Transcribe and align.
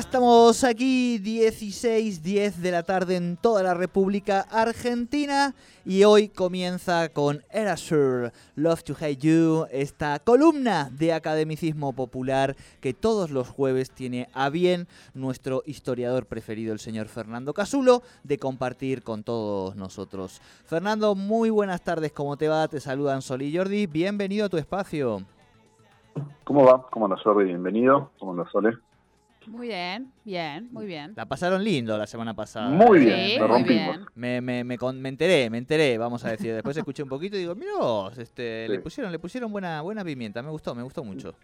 Estamos 0.00 0.64
aquí 0.64 1.18
16, 1.18 2.22
10 2.22 2.62
de 2.62 2.70
la 2.70 2.82
tarde 2.84 3.16
en 3.16 3.36
toda 3.36 3.62
la 3.62 3.74
República 3.74 4.40
Argentina 4.50 5.54
y 5.84 6.04
hoy 6.04 6.30
comienza 6.30 7.10
con 7.10 7.42
Erasure, 7.50 8.32
Love 8.56 8.82
to 8.82 8.94
Hate 8.98 9.18
You, 9.18 9.66
esta 9.70 10.18
columna 10.18 10.88
de 10.90 11.12
academicismo 11.12 11.92
popular 11.92 12.56
que 12.80 12.94
todos 12.94 13.30
los 13.30 13.50
jueves 13.50 13.90
tiene 13.90 14.30
a 14.32 14.48
bien 14.48 14.88
nuestro 15.12 15.62
historiador 15.66 16.24
preferido, 16.24 16.72
el 16.72 16.78
señor 16.78 17.06
Fernando 17.06 17.52
Casulo, 17.52 18.00
de 18.24 18.38
compartir 18.38 19.02
con 19.02 19.22
todos 19.22 19.76
nosotros. 19.76 20.40
Fernando, 20.64 21.14
muy 21.14 21.50
buenas 21.50 21.82
tardes, 21.82 22.12
¿cómo 22.12 22.38
te 22.38 22.48
va? 22.48 22.66
Te 22.68 22.80
saludan 22.80 23.20
Sol 23.20 23.42
y 23.42 23.54
Jordi, 23.54 23.86
bienvenido 23.86 24.46
a 24.46 24.48
tu 24.48 24.56
espacio. 24.56 25.20
¿Cómo 26.44 26.64
va? 26.64 26.86
¿Cómo 26.90 27.06
nos 27.06 27.22
Jordi? 27.22 27.44
Bienvenido. 27.44 28.10
¿Cómo 28.18 28.32
nos 28.32 28.50
Sole? 28.50 28.78
Muy 29.46 29.68
bien, 29.68 30.12
bien, 30.24 30.68
muy 30.70 30.86
bien. 30.86 31.12
La 31.16 31.26
pasaron 31.26 31.64
lindo 31.64 31.96
la 31.96 32.06
semana 32.06 32.34
pasada. 32.34 32.68
Muy 32.68 33.00
Sí, 33.00 33.06
bien, 33.06 33.40
lo 33.40 33.48
muy 33.48 33.56
rompimos. 33.58 33.96
bien. 33.96 34.06
Me, 34.14 34.40
me, 34.40 34.64
me, 34.64 34.76
con- 34.78 35.00
me 35.00 35.08
enteré, 35.08 35.48
me 35.50 35.58
enteré, 35.58 35.96
vamos 35.98 36.24
a 36.24 36.30
decir. 36.30 36.52
Después 36.54 36.76
escuché 36.76 37.02
un 37.02 37.08
poquito 37.08 37.36
y 37.36 37.40
digo, 37.40 37.54
mira 37.54 37.72
vos, 37.78 38.16
este, 38.18 38.64
Sí. 38.66 38.72
le 38.72 38.78
pusieron, 38.80 39.10
le 39.10 39.18
pusieron 39.18 39.50
buena, 39.50 39.80
buena 39.80 40.04
pimienta, 40.04 40.42
me 40.42 40.50
gustó, 40.50 40.74
me 40.74 40.82
gustó 40.82 41.02
mucho. 41.04 41.34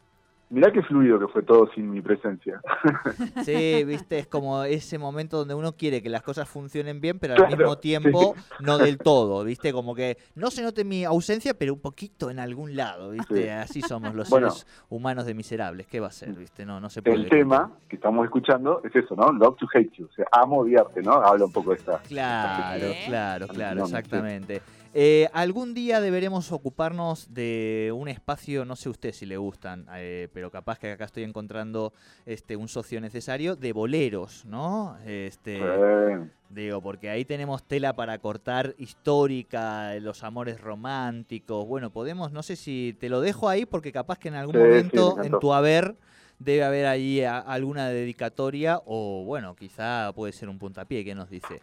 Mirá 0.49 0.71
qué 0.71 0.81
fluido 0.83 1.19
que 1.19 1.27
fue 1.27 1.43
todo 1.43 1.69
sin 1.75 1.91
mi 1.91 2.01
presencia. 2.01 2.61
Sí, 3.45 3.85
viste, 3.85 4.19
es 4.19 4.27
como 4.27 4.63
ese 4.65 4.99
momento 4.99 5.39
donde 5.39 5.55
uno 5.55 5.73
quiere 5.77 6.03
que 6.03 6.09
las 6.09 6.23
cosas 6.23 6.49
funcionen 6.49 7.01
bien, 7.01 7.19
pero 7.19 7.35
al 7.35 7.39
Claro, 7.41 7.57
mismo 7.57 7.79
tiempo 7.79 8.35
no 8.61 8.79
del 8.79 8.99
todo, 8.99 9.43
viste, 9.45 9.73
como 9.73 9.95
que 9.95 10.19
no 10.35 10.51
se 10.51 10.63
note 10.63 10.85
mi 10.85 11.05
ausencia, 11.05 11.55
pero 11.55 11.75
un 11.75 11.81
poquito 11.81 12.31
en 12.31 12.39
algún 12.39 12.77
lado, 12.77 13.11
viste, 13.11 13.43
Sí. 13.45 13.49
así 13.49 13.83
somos 13.83 14.15
los 14.15 14.29
Bueno. 14.31 14.51
seres 14.51 14.67
humanos 14.89 15.27
de 15.27 15.35
miserables, 15.35 15.87
¿qué 15.87 16.01
va 16.01 16.09
a 16.09 16.13
ser, 16.13 16.33
viste? 16.33 16.65
No, 16.65 16.81
no 16.81 16.91
se 16.91 17.03
puede. 17.03 17.17
El 17.17 17.29
tema 17.29 17.73
que 17.89 17.97
estamos 17.97 18.25
escuchando 18.25 18.81
es 18.85 18.95
eso, 18.95 19.15
¿no? 19.17 19.33
Love 19.33 19.57
to 19.59 19.67
hate 19.75 19.93
you. 19.97 20.07
O 20.07 20.13
sea, 20.13 20.27
amo 20.33 20.59
odiarte, 20.59 21.03
¿no? 21.03 21.13
Habla 21.13 21.45
un 21.47 21.53
poco 21.53 21.71
de 21.71 21.77
esta. 21.77 21.99
Claro, 21.99 22.87
claro, 23.07 23.49
claro, 23.49 23.85
Alucinante, 23.85 24.57
sí. 24.57 24.63
Eh, 24.99 25.29
algún 25.35 25.75
día 25.75 26.01
deberemos 26.01 26.53
ocuparnos 26.53 27.35
de 27.35 27.93
un 27.95 28.09
espacio, 28.09 28.65
no 28.65 28.77
sé 28.77 28.89
usted 28.89 29.13
si 29.13 29.27
le 29.27 29.37
gustan, 29.37 29.87
eh, 29.93 30.29
pero 30.33 30.51
capaz 30.51 30.79
que 30.79 30.91
acá 30.91 31.05
estoy 31.05 31.25
encontrando 31.25 31.93
este 32.25 32.57
un 32.57 32.67
socio 32.67 32.99
necesario 33.03 33.57
de 33.57 33.75
boleros, 33.75 34.47
¿no? 34.47 34.97
Este, 35.05 35.59
Eh, 35.59 36.19
digo, 36.49 36.81
porque 36.81 37.11
ahí 37.11 37.27
tenemos 37.27 37.63
tela 37.65 37.93
para 37.93 38.17
cortar 38.21 38.75
histórica, 38.79 39.95
los 39.97 40.25
amores 40.25 40.63
románticos. 40.63 41.67
Bueno, 41.67 41.91
podemos, 41.91 42.33
no 42.33 42.43
sé 42.43 42.57
si 42.57 42.97
te 42.99 43.11
lo 43.11 43.21
dejo 43.21 43.51
ahí 43.51 43.67
porque 43.67 43.93
capaz 43.93 44.19
que 44.19 44.29
en 44.29 44.35
algún 44.37 44.55
Sí, 44.55 44.61
sí, 44.63 44.65
me 44.65 44.69
momento 44.77 45.23
en 45.23 45.39
tu 45.39 45.53
haber 45.53 45.95
debe 46.39 46.65
haber 46.65 46.87
ahí 46.87 47.21
a- 47.21 47.39
alguna 47.41 47.91
dedicatoria 47.91 48.81
o 48.87 49.25
bueno, 49.27 49.57
quizá 49.57 50.11
puede 50.15 50.33
ser 50.33 50.49
un 50.49 50.59
puntapié 50.59 51.05
que 51.05 51.15
nos 51.15 51.29
dice. 51.29 51.61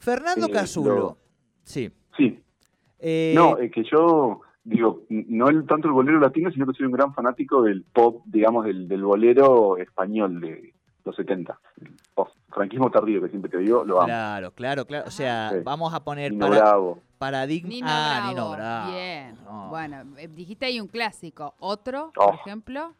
Fernando 0.00 0.48
Eh, 0.48 0.50
Casulo. 0.50 0.94
lo- 0.96 1.18
Sí. 1.64 1.90
Sí. 2.16 2.40
Eh, 2.98 3.32
No, 3.36 3.58
es 3.58 3.70
que 3.72 3.84
yo 3.84 4.40
digo, 4.64 5.02
no 5.08 5.48
el, 5.48 5.66
tanto 5.66 5.86
el 5.88 5.94
bolero 5.94 6.18
latino, 6.18 6.50
sino 6.50 6.66
que 6.66 6.72
soy 6.74 6.86
un 6.86 6.92
gran 6.92 7.12
fanático 7.14 7.62
del 7.62 7.82
pop, 7.84 8.22
digamos, 8.26 8.64
del, 8.64 8.88
del 8.88 9.02
bolero 9.04 9.76
español 9.76 10.40
de 10.40 10.72
los 11.04 11.14
70. 11.14 11.58
El 11.82 11.92
post- 12.14 12.34
franquismo 12.48 12.90
tardío, 12.90 13.20
que 13.22 13.28
siempre 13.28 13.50
te 13.50 13.58
digo, 13.58 13.84
lo 13.84 13.98
amo. 13.98 14.06
claro, 14.06 14.50
claro, 14.52 14.84
claro. 14.86 15.04
O 15.06 15.10
sea, 15.10 15.50
Sí. 15.52 15.58
vamos 15.62 15.92
a 15.94 16.02
poner 16.02 16.32
Nino 16.32 16.48
para, 16.48 16.60
Bravo. 16.62 16.98
paradigma. 17.18 17.68
Nino 17.68 17.86
ah, 17.88 18.16
Bravo. 18.16 18.28
Nino 18.30 18.50
Bravo. 18.56 18.92
Bien. 18.92 19.34
No, 19.44 19.68
Bueno, 19.68 19.96
eh, 20.16 20.28
dijiste 20.28 20.66
ahí 20.66 20.80
un 20.80 20.88
clásico. 20.88 21.54
¿Otro, 21.60 22.12
Oh. 22.16 22.26
por 22.26 22.34
ejemplo? 22.36 22.92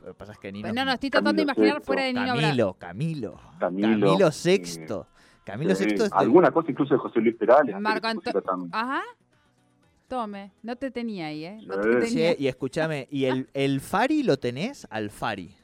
Lo 0.00 0.06
que 0.08 0.14
pasa 0.14 0.32
es 0.32 0.38
que 0.38 0.50
Nino. 0.52 0.62
Pues 0.64 0.74
no, 0.74 0.84
no, 0.84 0.92
estoy 0.92 1.10
tratando 1.10 1.40
de 1.42 1.46
Camilo 1.46 1.52
imaginar 1.58 1.76
Sexto. 1.76 1.86
fuera 1.86 2.02
de 2.02 2.12
Nino 2.12 2.24
Bravo. 2.24 2.40
Camilo, 2.40 2.74
Camilo. 2.78 3.40
Camilo, 3.58 3.88
Camilo 4.06 4.28
eh, 4.28 4.32
Sexto. 4.32 5.06
Camilo 5.48 5.74
Sí, 5.74 5.84
Sexto 5.84 6.04
es 6.04 6.10
del- 6.10 6.18
Alguna 6.18 6.50
cosa 6.50 6.70
incluso 6.70 6.92
de 6.94 7.00
José 7.00 7.20
Luis 7.20 7.34
Perales. 7.36 7.80
Marco 7.80 8.00
que 8.02 8.06
se 8.06 8.10
Anto- 8.10 8.20
pusiera 8.22 8.40
tan- 8.42 8.68
Ajá. 8.72 9.02
Tome, 10.08 10.52
no 10.62 10.76
te 10.76 10.90
tenía 10.90 11.26
ahí, 11.26 11.44
¿eh? 11.44 11.58
No 11.66 11.74
Sí. 11.74 11.80
te 11.90 12.06
Sí, 12.06 12.14
tenía. 12.14 12.34
y 12.38 12.48
escúchame, 12.48 13.08
¿y 13.10 13.24
el, 13.26 13.48
el 13.54 13.80
Fari 13.80 14.22
lo 14.22 14.38
tenés? 14.38 14.86
Al 14.90 15.10
Fari. 15.10 15.54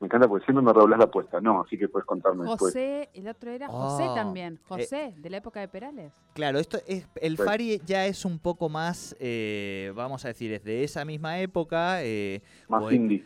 Me 0.00 0.06
encanta 0.06 0.26
porque 0.26 0.44
siempre 0.44 0.64
me 0.64 0.72
redoblás 0.72 0.98
la 0.98 1.04
apuesta. 1.04 1.40
No, 1.40 1.60
así 1.62 1.78
que 1.78 1.88
puedes 1.88 2.04
contarme 2.06 2.40
después. 2.44 2.72
José, 2.72 3.08
el 3.14 3.28
otro 3.28 3.50
era 3.52 3.68
José 3.68 4.04
Oh, 4.08 4.14
también. 4.14 4.58
José, 4.66 5.14
de 5.16 5.30
la 5.30 5.36
época 5.36 5.60
de 5.60 5.68
Perales. 5.68 6.12
Claro, 6.34 6.58
esto 6.58 6.78
es 6.88 7.06
el 7.16 7.36
Sí. 7.36 7.42
Fari 7.44 7.80
ya 7.86 8.06
es 8.06 8.24
un 8.24 8.38
poco 8.40 8.68
más, 8.68 9.14
eh, 9.20 9.92
vamos 9.94 10.24
a 10.24 10.28
decir, 10.28 10.52
es 10.52 10.64
de 10.64 10.82
esa 10.82 11.04
misma 11.04 11.38
época, 11.38 12.02
eh, 12.02 12.42
Más 12.68 12.82
o- 12.82 12.90
indie. 12.90 13.24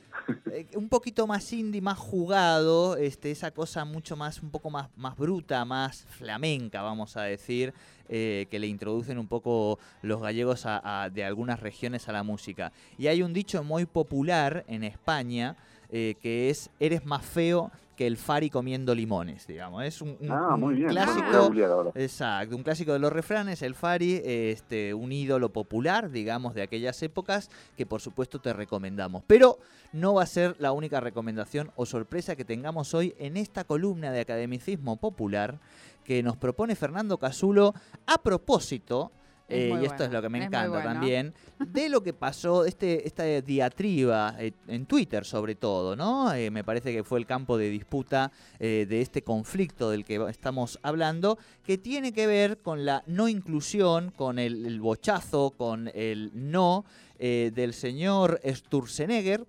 Eh, 0.50 0.66
un 0.75 0.88
poquito 0.88 1.26
más 1.26 1.53
indie, 1.53 1.81
más 1.81 1.98
jugado, 1.98 2.97
este, 2.97 3.31
esa 3.31 3.50
cosa 3.50 3.84
mucho 3.84 4.16
más, 4.16 4.42
un 4.42 4.50
poco 4.50 4.70
más, 4.70 4.88
más 4.97 5.16
bruta, 5.16 5.64
más 5.64 6.04
flamenca, 6.09 6.82
vamos 6.82 7.16
a 7.16 7.22
decir, 7.22 7.72
eh, 8.09 8.47
que 8.50 8.59
le 8.59 8.66
introducen 8.66 9.19
un 9.19 9.26
poco 9.26 9.78
los 10.03 10.20
gallegos 10.20 10.66
de 11.12 11.25
algunas 11.25 11.60
regiones 11.60 12.09
a 12.09 12.12
la 12.12 12.22
música. 12.22 12.72
Y 12.98 13.09
hay 13.09 13.22
un 13.22 13.32
dicho 13.32 13.62
muy 13.65 13.86
popular 13.86 14.65
en 14.69 14.84
España 14.84 15.56
eh, 15.91 16.16
que 16.20 16.50
es 16.50 16.70
eres 16.81 17.04
más 17.06 17.25
feo 17.25 17.70
que 17.97 18.07
el 18.07 18.17
Fari 18.19 18.51
comiendo 18.51 18.95
limones, 18.95 19.47
digamos. 19.47 19.83
Es 19.84 20.03
un, 20.03 20.17
un- 20.21 20.31
Ah, 20.31 20.55
un 20.55 20.61
muy 20.61 20.75
bien. 20.75 20.91
clásico. 20.91 21.51
Exacto, 21.95 22.55
un 22.55 22.62
clásico 22.62 22.93
de 22.93 22.99
los 22.99 23.12
refranes, 23.12 23.62
el 23.62 23.75
Fari, 23.75 24.21
este, 24.25 24.93
un 24.93 25.11
ídolo 25.12 25.51
popular, 25.53 26.11
digamos, 26.11 26.55
de 26.55 26.62
aquellas 26.62 27.03
épocas, 27.03 27.51
que 27.77 27.87
por 27.87 28.01
supuesto 28.03 28.39
te 28.39 28.53
recomendamos. 28.53 29.22
Pero 29.27 29.59
no 29.93 30.15
va 30.15 30.25
a 30.25 30.27
ser 30.27 30.57
la 30.59 30.72
única 30.72 31.01
recomendación 31.01 31.71
o 31.77 31.87
sorpresa 31.87 32.37
que 32.37 32.45
tengamos 32.45 32.93
hoy 32.93 33.15
en 33.19 33.37
esta 33.39 33.65
columna 33.65 34.13
de 34.13 34.21
academicismo 34.21 34.97
popular 34.97 35.59
que 36.04 36.22
nos 36.22 36.37
propone 36.37 36.77
Fernando 36.77 37.19
Casulo 37.19 37.75
a 38.07 38.19
propósito. 38.19 39.10
Eh, 39.48 39.78
y 39.81 39.84
esto 39.84 40.04
es 40.04 40.10
lo 40.10 40.21
que 40.21 40.28
me 40.28 40.39
encanta 40.39 40.69
bueno. 40.69 40.84
también, 40.84 41.33
de 41.60 41.89
lo 41.89 42.03
que 42.03 42.13
pasó, 42.13 42.65
este, 42.65 43.07
esta 43.07 43.25
diatriba 43.25 44.34
eh, 44.39 44.53
en 44.66 44.87
Twitter 44.87 45.25
sobre 45.25 45.54
todo, 45.54 45.95
¿no? 45.95 46.33
Eh, 46.33 46.51
me 46.51 46.65
parece 46.65 46.93
que 46.93 47.04
fue 47.04 47.21
el 47.21 47.27
campo 47.27 47.57
de 47.57 47.71
disputa 47.71 48.33
de 48.59 49.01
este 49.01 49.22
conflicto 49.22 49.91
del 49.91 50.04
que 50.04 50.25
estamos 50.28 50.78
hablando, 50.83 51.39
que 51.65 51.78
tiene 51.78 52.13
que 52.13 52.27
ver 52.27 52.59
con 52.59 52.84
la 52.84 53.03
no 53.07 53.28
inclusión, 53.28 54.10
con 54.10 54.39
el, 54.39 54.66
el 54.66 54.81
bochazo, 54.81 55.51
con 55.51 55.91
el 55.95 56.31
no 56.34 56.84
del 57.19 57.72
señor 57.72 58.41
Sturzenegger 58.45 59.47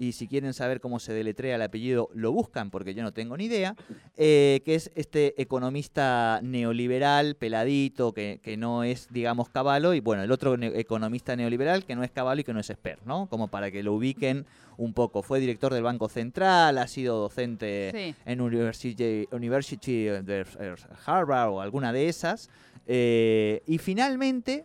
y 0.00 0.12
si 0.12 0.26
quieren 0.26 0.54
saber 0.54 0.80
cómo 0.80 0.98
se 0.98 1.12
deletrea 1.12 1.56
el 1.56 1.62
apellido, 1.62 2.08
lo 2.14 2.32
buscan 2.32 2.70
porque 2.70 2.94
yo 2.94 3.02
no 3.02 3.12
tengo 3.12 3.36
ni 3.36 3.44
idea, 3.44 3.76
eh, 4.16 4.62
que 4.64 4.74
es 4.74 4.90
este 4.94 5.34
economista 5.42 6.40
neoliberal, 6.42 7.34
peladito, 7.34 8.14
que, 8.14 8.40
que 8.42 8.56
no 8.56 8.82
es, 8.82 9.08
digamos, 9.10 9.50
Caballo, 9.50 9.92
y 9.92 10.00
bueno, 10.00 10.22
el 10.22 10.32
otro 10.32 10.56
ne- 10.56 10.72
economista 10.80 11.36
neoliberal 11.36 11.84
que 11.84 11.96
no 11.96 12.02
es 12.02 12.10
Caballo 12.10 12.40
y 12.40 12.44
que 12.44 12.54
no 12.54 12.60
es 12.60 12.70
Esper, 12.70 12.98
¿no? 13.04 13.26
Como 13.28 13.48
para 13.48 13.70
que 13.70 13.82
lo 13.82 13.92
ubiquen 13.92 14.46
un 14.78 14.94
poco. 14.94 15.22
Fue 15.22 15.38
director 15.38 15.74
del 15.74 15.82
Banco 15.82 16.08
Central, 16.08 16.78
ha 16.78 16.86
sido 16.86 17.18
docente 17.20 17.92
Sí. 17.94 18.14
en 18.24 18.40
University, 18.40 19.28
University 19.30 20.04
de 20.04 20.46
Harvard 21.04 21.50
o 21.50 21.60
alguna 21.60 21.92
de 21.92 22.08
esas. 22.08 22.48
eh, 22.86 23.62
y 23.66 23.76
finalmente 23.76 24.64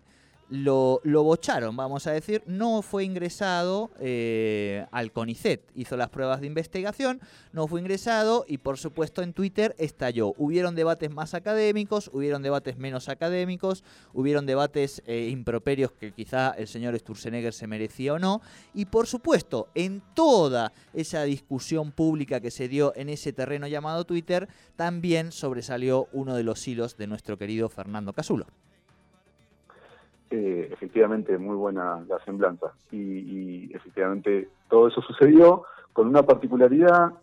lo, 0.50 1.02
bocharon, 1.24 1.76
vamos 1.76 2.06
a 2.08 2.12
decir, 2.12 2.44
no 2.46 2.82
fue 2.82 3.04
ingresado 3.04 3.90
eh, 4.00 4.86
al 4.92 5.12
CONICET, 5.12 5.62
hizo 5.76 5.98
las 5.98 6.10
pruebas 6.10 6.42
de 6.42 6.48
investigación, 6.48 7.20
no 7.52 7.68
fue 7.68 7.82
ingresado 7.82 8.46
y 8.48 8.60
por 8.60 8.78
supuesto 8.78 9.22
en 9.24 9.34
Twitter 9.34 9.76
estalló. 9.78 10.34
Hubieron 10.38 10.76
debates 10.76 11.12
más 11.12 11.34
académicos, 11.34 12.10
hubieron 12.14 12.44
debates 12.44 12.78
menos 12.78 13.10
académicos, 13.10 13.84
hubieron 14.14 14.46
debates 14.46 15.02
eh, 15.08 15.30
improperios 15.32 15.92
que 15.92 16.12
quizá 16.12 16.52
el 16.52 16.68
señor 16.68 16.98
Sturzenegger 16.98 17.54
se 17.54 17.68
merecía 17.68 18.14
o 18.14 18.20
no, 18.20 18.42
y 18.74 18.86
por 18.86 19.08
supuesto 19.08 19.70
en 19.74 20.02
toda 20.14 20.74
esa 20.94 21.24
discusión 21.24 21.92
pública 21.92 22.40
que 22.40 22.52
se 22.52 22.68
dio 22.68 22.94
en 22.96 23.10
ese 23.10 23.34
terreno 23.34 23.68
llamado 23.68 24.06
Twitter, 24.06 24.48
también 24.76 25.32
sobresalió 25.32 26.08
uno 26.12 26.36
de 26.36 26.44
los 26.44 26.68
hilos 26.68 26.98
de 26.98 27.08
nuestro 27.08 27.38
querido 27.38 27.70
Fernando 27.70 28.14
Casulo. 28.14 28.46
Eh, 30.32 30.70
efectivamente, 30.72 31.38
muy 31.38 31.56
buena 31.56 32.04
la 32.08 32.20
semblanza. 32.26 32.74
Y, 32.92 32.98
y 32.98 33.72
efectivamente 33.74 34.50
todo 34.70 34.88
eso 34.88 35.02
sucedió 35.02 35.64
con 35.94 36.08
una 36.08 36.24
particularidad. 36.24 37.14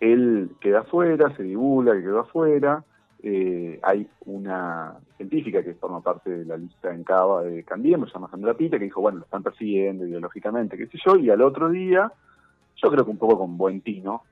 Él 0.00 0.50
queda 0.60 0.80
afuera, 0.80 1.34
se 1.36 1.42
divulga 1.42 1.94
que 1.94 2.02
quedó 2.02 2.20
afuera. 2.20 2.84
Eh, 3.26 3.80
hay 3.82 4.06
una 4.26 4.98
científica 5.16 5.62
que 5.62 5.72
forma 5.72 6.02
parte 6.02 6.28
de 6.28 6.44
la 6.44 6.58
lista 6.58 6.92
en 6.92 7.04
Cava 7.04 7.42
de 7.42 7.64
Cambiemos, 7.64 8.10
se 8.10 8.14
llama 8.14 8.28
Sandra 8.28 8.52
Pita, 8.52 8.78
que 8.78 8.84
dijo, 8.84 9.00
bueno, 9.00 9.20
lo 9.20 9.24
están 9.24 9.42
persiguiendo 9.42 10.06
ideológicamente, 10.06 10.76
qué 10.76 10.86
sé 10.88 10.98
yo, 11.02 11.16
y 11.16 11.30
al 11.30 11.40
otro 11.40 11.70
día, 11.70 12.12
yo 12.76 12.90
creo 12.90 13.02
que 13.02 13.10
un 13.10 13.16
poco 13.16 13.38
con 13.38 13.56
buen 13.56 13.80
tino, 13.80 14.24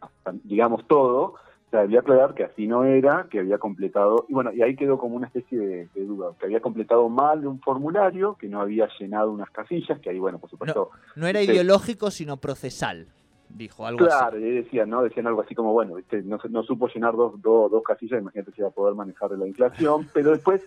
digamos 0.45 0.87
todo, 0.87 1.37
se 1.73 1.79
había 1.79 2.01
aclarar 2.01 2.35
que 2.35 2.45
así 2.45 2.67
no 2.67 2.85
era, 2.85 3.27
que 3.31 3.41
había 3.41 3.57
completado, 3.57 4.27
y 4.29 4.35
bueno, 4.35 4.53
y 4.53 4.61
ahí 4.61 4.77
quedó 4.77 4.99
como 4.99 5.17
una 5.17 5.29
especie 5.29 5.59
de, 5.59 5.89
de 5.95 6.05
duda, 6.05 6.33
que 6.39 6.45
había 6.45 6.61
completado 6.61 7.09
mal 7.09 7.47
un 7.47 7.61
formulario, 7.61 8.37
que 8.39 8.47
no 8.47 8.61
había 8.61 8.91
llenado 9.01 9.33
unas 9.33 9.49
casillas, 9.49 9.99
que 10.01 10.11
ahí, 10.11 10.19
bueno, 10.19 10.39
por 10.39 10.51
supuesto, 10.51 10.91
No 11.17 11.27
era 11.27 11.41
ideológico, 11.41 12.11
sino 12.11 12.37
procesal, 12.37 13.07
dijo 13.49 13.87
algo 13.87 14.05
claro, 14.05 14.37
así. 14.37 14.45
y 14.45 14.51
decían, 14.51 14.91
¿no? 14.91 15.03
Decían 15.03 15.27
algo 15.27 15.41
así 15.41 15.55
como, 15.55 15.73
bueno, 15.73 15.95
¿viste? 15.95 16.23
No, 16.23 16.63
supo 16.63 16.89
llenar 16.89 17.17
dos, 17.17 17.41
dos, 17.41 17.71
dos 17.71 17.83
casillas, 17.83 18.21
imagínate 18.21 18.53
si 18.53 18.61
iba 18.61 18.69
a 18.69 18.73
poder 18.73 18.95
manejar 18.95 19.31
la 19.31 19.47
inflación, 19.47 20.07
pero 20.13 20.33
después 20.33 20.61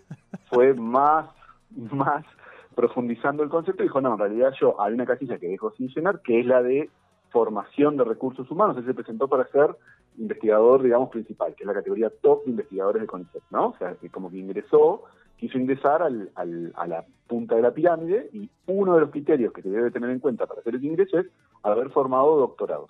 fue 0.49 0.73
más, 0.73 1.27
más 1.69 2.25
profundizando 2.73 3.43
el 3.43 3.49
concepto 3.49 3.83
dijo, 3.83 4.01
no, 4.01 4.13
en 4.13 4.19
realidad 4.19 4.53
yo, 4.59 4.81
hay 4.81 4.95
una 4.95 5.05
casilla 5.05 5.37
que 5.37 5.49
dejo 5.49 5.71
sin 5.77 5.87
llenar, 5.89 6.21
que 6.23 6.39
es 6.39 6.47
la 6.47 6.63
de 6.63 6.89
formación 7.35 7.97
de 7.97 8.05
recursos 8.05 8.49
humanos, 8.49 8.77
él 8.77 8.85
se 8.85 8.93
presentó 8.93 9.27
para 9.27 9.45
ser 9.47 9.75
investigador, 10.17 10.81
digamos, 10.81 11.09
principal, 11.09 11.53
que 11.53 11.63
es 11.63 11.67
la 11.67 11.73
categoría 11.73 12.09
top 12.21 12.45
de 12.45 12.51
investigadores 12.51 13.01
de 13.01 13.07
CONICET, 13.07 13.43
¿no? 13.51 13.67
O 13.71 13.77
sea, 13.77 13.93
que 13.95 14.09
como 14.09 14.29
que 14.31 14.37
ingresó, 14.37 15.03
quiso 15.35 15.57
ingresar 15.57 16.01
al, 16.01 16.29
al- 16.35 16.71
a 16.77 16.87
la 16.87 17.03
punta 17.27 17.55
de 17.57 17.61
la 17.61 17.73
pirámide 17.73 18.29
y 18.31 18.49
uno 18.67 18.95
de 18.95 19.01
los 19.01 19.09
criterios 19.09 19.51
que 19.51 19.61
se 19.63 19.69
debe 19.69 19.91
tener 19.91 20.09
en 20.11 20.19
cuenta 20.19 20.45
para 20.45 20.61
hacer 20.61 20.75
ese 20.75 20.85
ingreso 20.85 21.19
es 21.19 21.25
haber 21.61 21.89
formado 21.89 22.37
doctorados. 22.37 22.89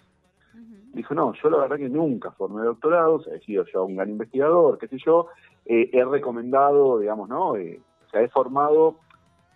Dijo, 0.94 1.16
no, 1.16 1.34
yo 1.42 1.50
la 1.50 1.58
verdad 1.58 1.78
que 1.78 1.90
nunca 1.90 2.30
formé 2.32 2.62
doctorados, 2.64 3.26
he 3.28 3.40
sido 3.40 3.66
yo 3.74 3.84
un 3.86 3.96
gran 3.96 4.10
investigador, 4.12 4.78
qué 4.78 4.88
sé 4.88 4.98
yo, 5.04 5.26
eh, 5.66 5.90
he 5.92 6.06
recomendado, 6.06 7.00
digamos, 7.00 7.28
¿no? 7.30 7.56
Eh, 7.56 7.82
o 8.06 8.10
sea, 8.12 8.22
he 8.22 8.30
formado 8.30 9.00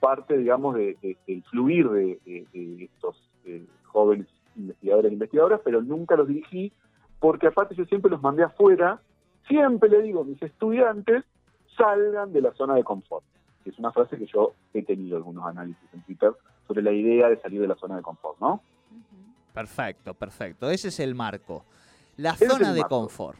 parte, 0.01 0.35
digamos, 0.35 0.73
de- 0.73 0.97
de- 1.03 1.17
del 1.27 1.43
fluir 1.43 1.87
de, 1.91 2.19
de- 2.25 2.47
de 2.51 2.83
estos 2.85 3.15
eh, 3.45 3.63
jóvenes 3.85 4.25
investigadores 4.59 5.11
e 5.11 5.13
investigadoras, 5.13 5.61
pero 5.63 5.81
nunca 5.81 6.15
los 6.15 6.27
dirigí, 6.27 6.71
porque 7.19 7.47
aparte 7.47 7.75
yo 7.75 7.85
siempre 7.85 8.11
los 8.11 8.21
mandé 8.21 8.43
afuera, 8.43 9.01
siempre 9.47 9.89
le 9.89 10.01
digo 10.01 10.21
a 10.21 10.23
mis 10.25 10.41
estudiantes, 10.41 11.23
salgan 11.77 12.31
de 12.33 12.41
la 12.41 12.53
zona 12.53 12.75
de 12.75 12.83
confort. 12.83 13.23
Que 13.63 13.71
es 13.71 13.79
una 13.79 13.91
frase 13.91 14.17
que 14.17 14.25
yo 14.25 14.53
he 14.73 14.83
tenido 14.83 15.17
algunos 15.17 15.45
análisis 15.45 15.83
en 15.93 16.01
Twitter 16.03 16.31
sobre 16.67 16.81
la 16.81 16.91
idea 16.91 17.29
de 17.29 17.37
salir 17.41 17.59
de 17.61 17.67
la 17.67 17.75
zona 17.75 17.95
de 17.97 18.01
confort, 18.01 18.39
¿no? 18.39 18.61
Perfecto, 19.53 20.13
perfecto. 20.13 20.69
Ese 20.69 20.89
es 20.89 20.99
el 20.99 21.15
marco. 21.15 21.65
La 22.17 22.31
Ese 22.31 22.47
zona 22.47 22.73
de 22.73 22.81
marco. 22.81 22.95
confort. 23.01 23.37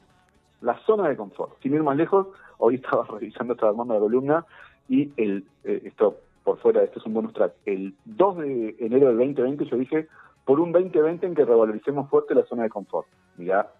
la 0.61 0.77
zona 0.85 1.07
de 1.09 1.15
confort. 1.15 1.53
Sin 1.61 1.73
ir 1.73 1.83
más 1.83 1.95
lejos, 1.95 2.27
hoy 2.57 2.75
estaba 2.75 3.05
revisando, 3.09 3.53
estaba 3.53 3.71
armando 3.71 3.93
la 3.93 3.99
columna 3.99 4.45
y 4.89 5.11
el 5.17 5.45
eh, 5.63 5.81
esto 5.85 6.17
por 6.43 6.57
fuera, 6.59 6.83
esto 6.83 6.99
es 6.99 7.05
un 7.05 7.13
bonus 7.13 7.33
track. 7.33 7.53
El 7.65 7.93
2 8.05 8.37
de 8.37 8.75
enero 8.79 9.07
del 9.09 9.17
2020 9.17 9.65
yo 9.65 9.77
dije, 9.77 10.07
por 10.45 10.59
un 10.59 10.71
2020 10.71 11.25
en 11.27 11.35
que 11.35 11.45
revaloricemos 11.45 12.09
fuerte 12.09 12.33
la 12.35 12.45
zona 12.45 12.63
de 12.63 12.69
confort. 12.69 13.07
Mirá, 13.37 13.71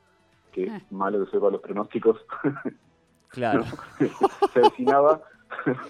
qué 0.51 0.67
Ah. 0.69 0.81
malo 0.91 1.23
que 1.25 1.31
soy 1.31 1.39
para 1.39 1.51
los 1.53 1.61
pronósticos. 1.61 2.17
Claro. 3.31 3.63
Se 4.53 4.59
avecinaba, 4.59 5.21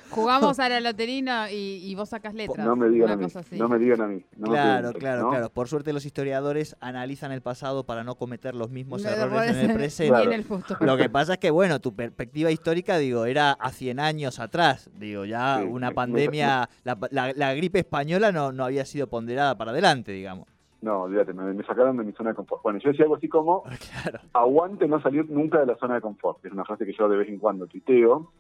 Jugamos 0.10 0.60
a 0.60 0.68
la 0.70 0.80
loterina 0.82 1.52
y, 1.52 1.80
y 1.90 1.96
vos 1.96 2.10
sacás 2.10 2.34
letras. 2.34 2.66
no 2.66 2.76
me 2.76 2.90
digan 2.90 3.12
a 3.12 3.16
mí, 3.18 3.28
no 3.52 3.70
me 3.70 3.78
digan 3.78 4.02
a 4.02 4.08
mí. 4.08 4.26
no 4.38 4.48
Claro, 4.48 4.94
claro, 4.94 5.22
¿no? 5.24 5.30
claro. 5.30 5.50
Por 5.50 5.68
suerte 5.70 5.94
los 5.94 6.06
historiadores 6.06 6.76
analizan 6.82 7.32
el 7.32 7.42
pasado 7.42 7.86
para 7.86 8.04
no 8.04 8.16
cometer 8.16 8.56
los 8.56 8.70
mismos 8.72 9.04
No, 9.04 9.10
errores 9.10 9.56
en 9.58 9.70
el 9.72 9.76
presente. 9.78 10.18
ni 10.18 10.24
en 10.26 10.34
el 10.34 10.44
futuro. 10.44 10.80
Lo 10.86 10.98
que 10.98 11.10
pasa 11.10 11.34
es 11.34 11.40
que, 11.40 11.50
bueno, 11.52 11.80
tu 11.80 11.94
perspectiva 11.96 12.52
histórica, 12.52 12.98
digo, 12.98 13.26
era 13.26 13.52
a 13.52 13.72
100 13.72 14.00
años 14.02 14.40
atrás. 14.40 14.90
Digo, 14.94 15.24
ya 15.26 15.60
Sí, 15.62 15.66
una 15.70 15.92
pandemia, 15.92 16.70
la, 16.84 16.98
la- 17.12 17.34
la 17.34 17.54
gripe 17.54 17.80
española 17.80 18.32
no, 18.32 18.52
no 18.52 18.66
había 18.66 18.86
sido 18.86 19.08
ponderada 19.08 19.58
para 19.58 19.72
adelante, 19.72 20.12
digamos. 20.14 20.48
No, 20.82 21.04
olvídate, 21.04 21.34
me, 21.34 21.54
me 21.54 21.64
sacaron 21.64 21.98
de 21.98 22.04
mi 22.04 22.14
zona 22.14 22.30
de 22.30 22.36
confort. 22.38 22.64
Bueno, 22.64 22.80
yo 22.80 22.90
decía 22.90 23.04
algo 23.04 23.16
así 23.16 23.28
como, 23.28 23.64
Claro. 24.02 24.20
aguante 24.34 24.88
no 24.88 25.02
salir 25.02 25.30
nunca 25.30 25.60
de 25.60 25.66
la 25.66 25.76
zona 25.76 25.96
de 25.96 26.02
confort. 26.02 26.46
Es 26.46 26.52
una 26.54 26.64
frase 26.66 26.86
que 26.86 26.94
yo 26.94 27.10
de 27.10 27.18
vez 27.18 27.28
en 27.28 27.40
cuando 27.40 27.68
tuiteo 27.68 28.32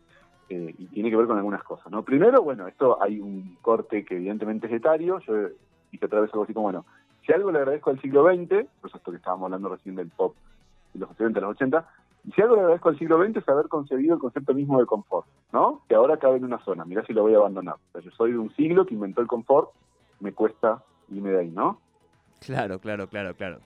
eh, 0.50 0.74
y 0.78 0.86
tiene 0.88 1.10
que 1.10 1.18
ver 1.18 1.28
con 1.28 1.38
algunas 1.38 1.64
cosas. 1.64 1.92
¿no? 1.92 2.04
Primero, 2.04 2.42
bueno, 2.42 2.68
esto 2.68 3.02
hay 3.02 3.20
un 3.20 3.58
corte 3.62 4.06
que 4.06 4.16
evidentemente 4.16 4.68
es 4.68 4.74
etario. 4.74 5.20
Yo 5.20 5.34
hice 5.92 6.06
otra 6.06 6.22
vez 6.22 6.32
algo 6.34 6.44
así 6.46 6.54
como, 6.54 6.68
bueno, 6.68 6.86
si 7.26 7.34
algo 7.34 7.52
le 7.52 7.60
agradezco 7.60 7.90
al 7.90 8.02
siglo 8.02 8.24
XX, 8.26 8.66
pues 8.82 8.96
esto 8.96 9.12
que 9.12 9.18
estábamos 9.18 9.46
hablando 9.46 9.70
recién 9.70 9.96
del 9.96 10.10
pop 10.10 10.34
de 10.94 11.00
los 11.02 11.10
70, 11.10 11.42
los 11.42 11.52
80, 11.52 11.86
y 12.26 12.32
si 12.32 12.42
algo 12.42 12.56
le 12.56 12.62
agradezco 12.62 12.90
al 12.90 12.98
siglo 12.98 13.24
XX 13.24 13.38
es 13.38 13.50
haber 13.50 13.68
concebido 13.68 14.16
el 14.16 14.20
concepto 14.20 14.54
mismo 14.54 14.80
de 14.80 14.86
confort, 14.86 15.28
¿no? 15.54 15.82
Que 15.88 15.96
ahora 15.96 16.18
cabe 16.18 16.38
en 16.38 16.46
una 16.46 16.58
zona, 16.64 16.86
mirá 16.86 17.04
si 17.06 17.14
lo 17.14 17.22
voy 17.24 17.34
a 17.34 17.38
abandonar. 17.38 17.76
O 17.76 17.92
sea, 17.92 18.02
yo 18.02 18.12
soy 18.12 18.32
de 18.32 18.40
un 18.40 18.50
siglo 18.56 18.86
que 18.86 18.96
inventó 18.96 19.22
el 19.22 19.28
confort, 19.28 19.70
me 20.20 20.34
cuesta 20.34 20.84
irme 21.10 21.30
de 21.30 21.40
ahí, 21.40 21.50
¿no? 21.50 21.80
Claro, 22.40 22.80
claro, 22.80 23.08
claro, 23.08 23.36
claro. 23.36 23.60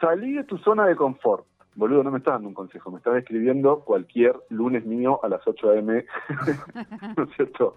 Salí 0.00 0.34
de 0.34 0.44
tu 0.44 0.58
zona 0.58 0.86
de 0.86 0.96
confort. 0.96 1.46
Boludo, 1.76 2.02
no 2.04 2.10
me 2.12 2.18
estás 2.18 2.34
dando 2.34 2.48
un 2.48 2.54
consejo, 2.54 2.90
me 2.90 2.98
estás 2.98 3.16
escribiendo 3.16 3.80
cualquier 3.80 4.36
lunes 4.48 4.84
mío 4.86 5.18
a 5.24 5.28
las 5.28 5.40
8 5.46 5.70
a.m. 5.70 6.04
¿No 7.16 7.24
es 7.24 7.30
cierto? 7.36 7.76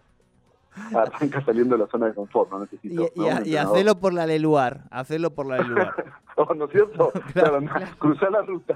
Arranca 0.96 1.44
saliendo 1.44 1.76
de 1.76 1.84
la 1.86 1.90
zona 1.90 2.06
de 2.08 2.14
confort, 2.14 2.52
no 2.52 2.58
Y, 2.58 2.62
necesito. 2.62 3.10
y, 3.16 3.20
¿no? 3.20 3.46
y 3.46 3.56
hacelo 3.58 4.00
por 4.00 4.14
la 4.14 4.28
Leluar, 4.28 4.82
hacelo 4.92 5.34
por 5.34 5.48
la 5.48 5.58
Leluar. 5.58 5.94
Oh, 6.40 6.54
¿No 6.54 6.66
es 6.66 6.72
cierto? 6.72 7.12
claro, 7.34 7.60
no, 7.60 7.72
cruzar 7.98 8.30
la 8.32 8.44
ruta. 8.44 8.76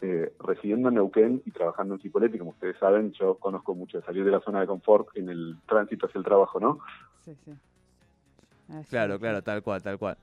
Eh, 0.00 0.32
residiendo 0.40 0.88
en 0.88 0.94
Neuquén 0.94 1.42
y 1.44 1.50
trabajando 1.50 1.94
en 1.94 2.00
Cipolletti, 2.00 2.38
como 2.38 2.50
ustedes 2.50 2.76
saben, 2.78 3.12
yo 3.12 3.34
conozco 3.34 3.74
mucho 3.74 3.98
de 3.98 4.04
salir 4.04 4.24
de 4.24 4.30
la 4.30 4.40
zona 4.40 4.60
de 4.60 4.66
confort 4.66 5.08
en 5.16 5.28
el 5.28 5.56
tránsito 5.66 6.06
hacia 6.06 6.18
el 6.18 6.24
trabajo, 6.24 6.60
¿no? 6.60 6.78
Sí, 7.24 7.36
sí. 7.44 7.52
Así 8.70 8.90
Claro, 8.90 9.18
claro, 9.18 9.42
tal 9.42 9.62
cual, 9.62 9.82
tal 9.82 9.98
cual. 9.98 10.16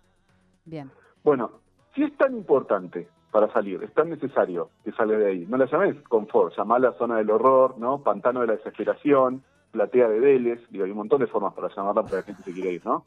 Bien. 0.65 0.89
Bueno, 1.24 1.51
si 1.94 2.03
es 2.03 2.15
tan 2.17 2.36
importante 2.36 3.08
para 3.32 3.51
salir, 3.51 3.84
es 3.84 3.94
tan 3.94 4.10
necesario 4.10 4.70
que 4.84 4.91
salga 4.94 5.17
de 5.17 5.27
ahí, 5.27 5.46
no 5.48 5.58
la 5.58 5.65
llames 5.65 6.01
confort, 6.08 6.55
llamala 6.55 6.94
zona 6.94 7.17
del 7.17 7.29
horror, 7.29 7.77
¿no? 7.77 8.01
Pantano 8.01 8.41
de 8.41 8.48
la 8.48 8.53
desesperación, 8.53 9.44
platea 9.72 10.08
de 10.08 10.20
Vélez, 10.20 10.62
digo, 10.70 10.86
hay 10.86 10.91
un 10.91 10.98
montón 10.98 11.20
de 11.20 11.27
formas 11.27 11.53
para 11.53 11.67
llamarla 11.67 12.03
para 12.03 12.10
que 12.10 12.15
la 12.15 12.24
gente 12.24 12.44
se 12.44 12.53
quiera 12.53 12.72
ir, 12.72 12.86
¿no? 12.86 13.05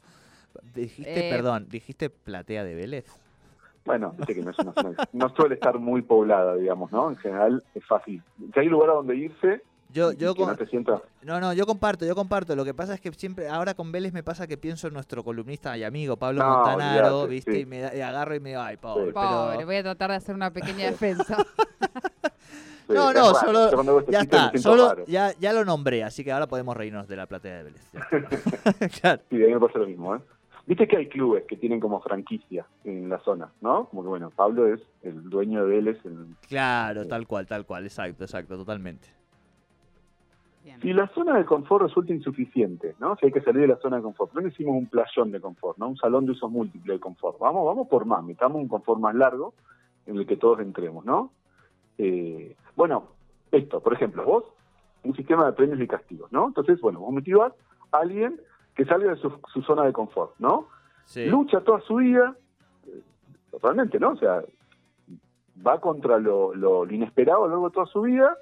Dijiste, 0.75 1.27
Eh, 1.27 1.31
perdón, 1.31 1.67
dijiste 1.69 2.09
platea 2.09 2.63
de 2.63 2.75
Vélez. 2.75 3.05
Bueno, 3.85 4.13
viste 4.17 4.35
que 4.35 4.41
no, 4.41 4.51
es 4.51 4.59
una 4.59 4.73
zona- 4.73 4.95
no 5.13 5.29
suele 5.35 5.55
estar 5.55 5.79
muy 5.79 6.01
poblada, 6.01 6.55
digamos, 6.55 6.91
¿no? 6.91 7.09
En 7.09 7.17
general 7.17 7.63
es 7.73 7.85
fácil. 7.85 8.21
Si 8.53 8.59
hay 8.59 8.67
lugar 8.67 8.91
a 8.91 8.93
donde 8.93 9.15
irse, 9.15 9.63
Yo, 9.91 10.11
y 10.11 10.17
yo 10.17 10.35
que 10.35 10.45
no 10.45 10.55
te 10.55 10.67
sientas... 10.67 11.01
No, 11.23 11.39
no, 11.39 11.53
yo 11.53 11.65
comparto, 11.65 12.05
yo 12.05 12.13
comparto. 12.13 12.55
Lo 12.55 12.63
que 12.65 12.73
pasa 12.75 12.93
es 12.93 13.01
que 13.01 13.11
siempre, 13.13 13.47
ahora 13.49 13.73
con 13.73 13.91
Vélez 13.91 14.13
me 14.13 14.21
pasa 14.21 14.45
que 14.45 14.57
pienso 14.57 14.87
en 14.87 14.93
nuestro 14.93 15.23
columnista 15.23 15.75
y 15.77 15.83
amigo 15.83 16.17
Pablo 16.17 16.43
No, 16.43 16.57
Montanaro, 16.57 17.25
¿viste? 17.27 17.51
sí. 17.53 17.59
Y 17.61 17.65
me 17.65 17.79
da- 17.79 17.95
y 17.95 18.01
agarro 18.01 18.35
y 18.35 18.39
me 18.39 18.49
digo, 18.49 18.61
ay, 18.61 18.77
pobre. 18.77 19.07
Sí. 19.07 19.11
Pobre, 19.13 19.55
pero... 19.55 19.65
voy 19.65 19.75
a 19.77 19.83
tratar 19.83 20.11
de 20.11 20.17
hacer 20.17 20.35
una 20.35 20.51
pequeña 20.51 20.85
defensa. 20.85 21.37
Sí, 22.87 22.95
No, 22.95 23.13
no, 23.13 23.33
raro. 23.33 23.35
solo- 23.69 23.99
este 23.99 24.11
Ya 24.11 24.21
está, 24.21 24.51
solo 24.57 25.05
ya, 25.05 25.31
ya 25.39 25.53
lo 25.53 25.63
nombré, 25.63 26.03
así 26.03 26.23
que 26.23 26.31
ahora 26.31 26.47
podemos 26.47 26.75
reírnos 26.75 27.07
de 27.07 27.15
la 27.17 27.27
platea 27.27 27.57
de 27.57 27.63
Vélez. 27.65 27.81
claro. 29.01 29.21
Sí, 29.29 29.35
a 29.43 29.45
mí 29.45 29.53
me 29.53 29.59
pasa 29.59 29.77
lo 29.77 29.85
mismo, 29.85 30.15
¿eh? 30.15 30.19
Viste 30.69 30.87
que 30.87 30.97
hay 30.97 31.07
clubes 31.07 31.45
que 31.45 31.57
tienen 31.57 31.79
como 31.79 31.99
franquicia 31.99 32.63
en 32.83 33.09
la 33.09 33.17
zona, 33.21 33.51
¿no? 33.59 33.85
Como 33.85 34.03
que, 34.03 34.09
bueno, 34.09 34.29
Pablo 34.29 34.71
es 34.71 34.79
el 35.01 35.27
dueño 35.27 35.65
de 35.65 35.67
Vélez. 35.67 36.05
En... 36.05 36.35
Claro, 36.47 37.07
tal 37.07 37.25
cual, 37.25 37.47
tal 37.47 37.65
cual, 37.65 37.85
exacto, 37.85 38.23
exacto, 38.23 38.55
totalmente. 38.55 39.07
Bien. 40.63 40.79
Si 40.79 40.93
la 40.93 41.07
zona 41.07 41.39
de 41.39 41.45
confort 41.45 41.85
resulta 41.85 42.13
insuficiente, 42.13 42.95
¿no? 42.99 43.15
Si 43.15 43.25
hay 43.25 43.31
que 43.31 43.41
salir 43.41 43.61
de 43.61 43.67
la 43.69 43.77
zona 43.77 43.95
de 43.97 44.03
confort, 44.03 44.31
no 44.35 44.41
necesitamos 44.41 44.77
un 44.77 44.85
playón 44.85 45.31
de 45.31 45.41
confort, 45.41 45.79
¿no? 45.79 45.87
Un 45.89 45.97
salón 45.97 46.27
de 46.27 46.33
usos 46.33 46.51
múltiples 46.51 46.97
de 46.97 46.99
confort. 46.99 47.39
Vamos, 47.39 47.65
vamos 47.65 47.87
por 47.87 48.05
más, 48.05 48.23
metamos 48.23 48.61
un 48.61 48.67
confort 48.67 48.99
más 48.99 49.15
largo 49.15 49.55
en 50.05 50.17
el 50.17 50.27
que 50.27 50.37
todos 50.37 50.59
entremos, 50.59 51.03
¿no? 51.03 51.31
Eh, 51.97 52.55
bueno, 52.75 53.07
esto, 53.51 53.81
por 53.81 53.93
ejemplo, 53.93 54.23
vos, 54.23 54.43
un 55.03 55.15
sistema 55.15 55.47
de 55.47 55.53
premios 55.53 55.81
y 55.81 55.87
castigos, 55.87 56.31
¿no? 56.31 56.45
Entonces, 56.45 56.79
bueno, 56.79 56.99
vos 56.99 57.11
motivás 57.11 57.53
a 57.91 57.97
alguien 57.97 58.39
que 58.79 58.85
salga 58.85 59.11
de 59.13 59.17
su, 59.17 59.29
su 59.53 59.61
zona 59.63 59.83
de 59.83 59.91
confort, 59.91 60.31
¿no? 60.39 60.67
Sí. 61.03 61.25
lucha 61.25 61.59
toda 61.59 61.81
su 61.81 61.95
vida, 61.95 62.33
eh, 62.87 63.01
totalmente, 63.51 63.99
¿no? 63.99 64.11
O 64.11 64.15
sea, 64.15 64.41
va 65.67 65.81
contra 65.81 66.17
lo, 66.17 66.55
lo- 66.55 66.85
lo 66.85 66.93
inesperado 66.93 67.43
a 67.43 67.47
lo 67.47 67.49
largo 67.49 67.67
de 67.69 67.73
toda 67.73 67.85
su 67.87 68.01
vida, 68.03 68.37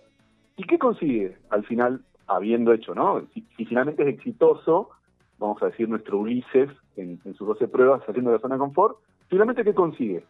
¿y 0.56 0.64
qué 0.66 0.78
consigue 0.78 1.38
al 1.50 1.66
final, 1.66 2.02
habiendo 2.28 2.72
hecho, 2.72 2.94
¿no? 2.94 3.22
Si, 3.34 3.42
si 3.58 3.66
finalmente 3.66 4.04
es 4.04 4.10
exitoso, 4.10 4.92
vamos 5.40 5.60
a 5.64 5.68
decir, 5.68 5.90
nuestro 5.90 6.20
Ulises 6.20 6.70
en, 6.98 7.20
en 7.26 7.34
sus 7.34 7.48
12 7.48 7.68
pruebas 7.68 8.04
saliendo 8.06 8.30
de 8.30 8.38
la 8.38 8.42
zona 8.42 8.56
de 8.56 8.60
confort, 8.60 8.98
finalmente, 9.30 9.64
¿qué 9.64 9.74
consigue? 9.74 10.24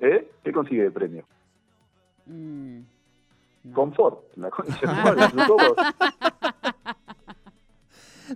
¿Eh? 0.00 0.28
¿Qué 0.42 0.52
consigue 0.52 0.82
de 0.82 0.90
premio? 0.90 1.24
Mm, 2.26 2.80
no. 3.64 3.74
Confort, 3.74 4.18
la 4.36 4.50
concha 4.50 5.12
entre 5.22 5.46
todos. 5.46 5.76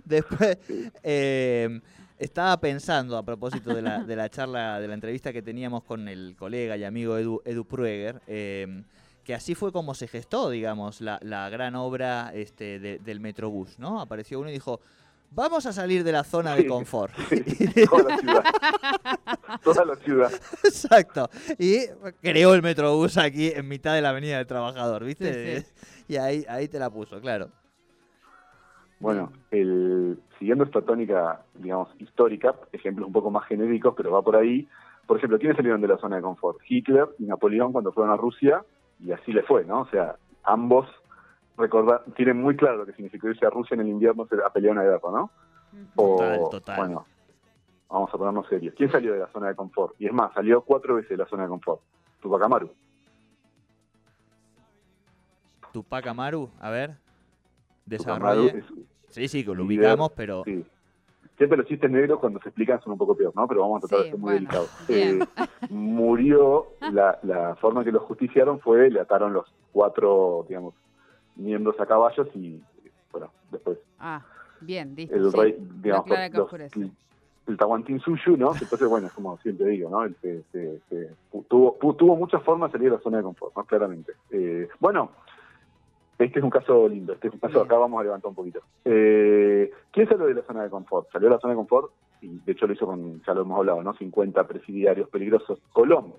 Después, 0.05 0.57
eh, 1.03 1.81
estaba 2.17 2.59
pensando 2.59 3.17
a 3.17 3.23
propósito 3.23 3.73
de 3.73 3.81
la, 3.81 4.03
de 4.03 4.15
la 4.15 4.29
charla, 4.29 4.79
de 4.79 4.87
la 4.87 4.93
entrevista 4.93 5.33
que 5.33 5.41
teníamos 5.41 5.83
con 5.83 6.07
el 6.07 6.35
colega 6.37 6.77
y 6.77 6.83
amigo 6.83 7.17
Edu, 7.17 7.41
Edu 7.45 7.65
Prueger, 7.65 8.21
eh, 8.27 8.83
que 9.23 9.33
así 9.35 9.55
fue 9.55 9.71
como 9.71 9.93
se 9.95 10.07
gestó, 10.07 10.49
digamos, 10.49 11.01
la, 11.01 11.19
la 11.21 11.49
gran 11.49 11.75
obra 11.75 12.31
este, 12.33 12.79
de- 12.79 12.99
del 12.99 13.19
Metrobús, 13.19 13.77
¿no? 13.79 14.01
Apareció 14.01 14.39
uno 14.39 14.49
y 14.49 14.53
dijo, 14.53 14.81
vamos 15.31 15.65
a 15.65 15.73
salir 15.73 16.03
de 16.03 16.11
la 16.11 16.23
zona 16.23 16.55
de 16.55 16.63
Sí. 16.63 16.67
confort. 16.67 17.13
toda 17.89 18.03
la 18.09 18.17
ciudad. 18.17 18.43
Toda 19.63 19.85
la 19.85 19.95
ciudad. 19.95 20.31
Exacto. 20.63 21.29
Y 21.57 21.85
creó 22.21 22.53
el 22.53 22.61
Metrobús 22.61 23.17
aquí 23.17 23.47
en 23.55 23.67
mitad 23.67 23.93
de 23.95 24.01
la 24.01 24.09
Avenida 24.09 24.37
del 24.37 24.47
Trabajador, 24.47 25.05
¿viste? 25.05 25.61
Sí, 25.61 25.67
Y 26.07 26.17
ahí, 26.17 26.45
ahí 26.49 26.67
te 26.67 26.77
la 26.79 26.89
puso, 26.89 27.19
claro. 27.21 27.49
Bueno, 29.01 29.31
el, 29.49 30.19
siguiendo 30.37 30.63
esta 30.63 30.81
tónica, 30.83 31.41
digamos, 31.55 31.89
histórica, 31.99 32.55
ejemplos 32.71 33.07
un 33.07 33.13
poco 33.13 33.31
más 33.31 33.47
genéricos, 33.47 33.95
pero 33.97 34.11
va 34.11 34.21
por 34.21 34.35
ahí. 34.35 34.67
Por 35.07 35.17
ejemplo, 35.17 35.39
¿quiénes 35.39 35.57
salieron 35.57 35.81
de 35.81 35.87
la 35.87 35.97
zona 35.97 36.17
de 36.17 36.21
confort? 36.21 36.59
Hitler 36.67 37.09
y 37.17 37.25
Napoleón 37.25 37.71
cuando 37.71 37.91
fueron 37.91 38.13
a 38.13 38.17
Rusia, 38.17 38.63
y 39.03 39.11
así 39.11 39.33
le 39.33 39.41
fue, 39.41 39.65
¿no? 39.65 39.81
O 39.81 39.87
sea, 39.87 40.15
ambos 40.43 40.87
recordar, 41.57 42.03
tienen 42.15 42.39
muy 42.39 42.55
claro 42.55 42.77
lo 42.77 42.85
que 42.85 42.93
significó 42.93 43.29
irse 43.29 43.45
a 43.45 43.49
Rusia 43.49 43.73
en 43.73 43.81
el 43.81 43.89
invierno 43.89 44.27
a 44.45 44.49
pelear 44.53 44.73
una 44.73 44.83
guerra, 44.83 45.11
¿no? 45.11 45.31
O, 45.95 46.17
Total, 46.17 46.39
total. 46.51 46.77
Bueno, 46.77 47.05
vamos 47.89 48.09
a 48.13 48.17
ponernos 48.17 48.47
serios. 48.47 48.75
¿Quién 48.75 48.91
salió 48.91 49.13
de 49.13 49.19
la 49.19 49.27
zona 49.27 49.47
de 49.47 49.55
confort? 49.55 49.95
Y 49.99 50.05
es 50.05 50.13
más, 50.13 50.31
salió 50.33 50.61
cuatro 50.61 50.95
veces 50.95 51.09
de 51.09 51.17
la 51.17 51.25
zona 51.25 51.43
de 51.43 51.49
confort. 51.49 51.81
Tupac 52.21 52.43
Amaru. 52.43 52.69
Tupac 55.73 56.05
Amaru, 56.05 56.49
a 56.59 56.69
ver. 56.69 56.97
Desarrolle. 57.85 58.57
es, 58.59 58.65
Sí, 59.09 59.27
sí, 59.27 59.43
que 59.45 59.53
lo 59.53 59.65
ubicamos, 59.65 60.11
pero... 60.15 60.43
Sí. 60.45 60.63
Siempre 61.37 61.57
los 61.57 61.67
chistes 61.67 61.89
negros 61.89 62.19
cuando 62.19 62.39
se 62.41 62.49
explican 62.49 62.79
son 62.81 62.93
un 62.93 62.97
poco 62.99 63.15
peor, 63.15 63.33
¿no? 63.35 63.47
Pero 63.47 63.61
vamos 63.61 63.83
a 63.83 63.87
tratar 63.87 63.99
Sí, 63.99 64.03
de 64.05 64.11
ser 64.11 64.19
muy 64.19 64.31
bueno, 64.31 64.39
delicados. 64.39 64.69
Eh, 64.89 65.19
murió, 65.69 66.67
la, 66.91 67.17
la 67.23 67.55
forma 67.55 67.83
que 67.83 67.91
lo 67.91 67.99
justiciaron 68.01 68.59
fue, 68.59 68.89
le 68.89 68.99
ataron 68.99 69.33
los 69.33 69.45
cuatro, 69.71 70.45
digamos, 70.47 70.73
miembros 71.35 71.79
a 71.79 71.85
caballos 71.85 72.27
y, 72.35 72.61
bueno, 73.11 73.31
después 73.51 73.77
Ah, 73.99 74.23
bien, 74.59 74.93
listo. 74.95 75.15
el 75.15 75.31
sí. 75.31 75.37
rey, 75.37 75.55
digamos, 75.81 76.05
clara 76.05 76.29
los- 76.29 76.53
el, 76.53 76.91
el 77.47 77.57
Tahuantín 77.57 77.99
Suyu, 78.01 78.37
¿no? 78.37 78.53
Entonces, 78.59 78.87
bueno, 78.87 79.07
es 79.07 79.13
como 79.13 79.37
siempre 79.39 79.67
digo, 79.67 79.89
¿no? 79.89 80.07
Se- 80.21 80.43
se- 80.51 81.09
tuvo, 81.49 81.77
pu- 81.79 81.95
tuvo 81.97 82.15
muchas 82.15 82.43
formas 82.43 82.71
de 82.71 82.77
salir 82.77 82.91
de 82.91 82.97
la 82.97 83.03
zona 83.03 83.17
de 83.17 83.23
confort, 83.23 83.55
¿no? 83.57 83.63
Claramente. 83.63 84.13
Eh, 84.29 84.67
bueno, 84.79 85.11
este 86.25 86.39
es 86.39 86.43
un 86.43 86.49
caso 86.49 86.87
lindo, 86.87 87.13
este 87.13 87.27
es 87.27 87.33
un 87.33 87.39
caso, 87.39 87.61
acá 87.61 87.77
vamos 87.77 87.99
a 87.99 88.03
levantar 88.03 88.29
un 88.29 88.35
poquito. 88.35 88.61
Eh, 88.85 89.71
¿Quién 89.91 90.07
salió 90.07 90.25
de 90.27 90.35
la 90.35 90.43
zona 90.43 90.63
de 90.63 90.69
confort? 90.69 91.11
Salió 91.11 91.29
de 91.29 91.35
la 91.35 91.41
zona 91.41 91.53
de 91.53 91.57
confort, 91.57 91.91
y 92.21 92.39
de 92.39 92.51
hecho 92.51 92.67
lo 92.67 92.73
hizo 92.73 92.85
con, 92.85 93.21
ya 93.23 93.33
lo 93.33 93.41
hemos 93.41 93.57
hablado, 93.57 93.83
¿no? 93.83 93.93
50 93.93 94.47
presidiarios 94.47 95.09
peligrosos. 95.09 95.59
Colón. 95.73 96.13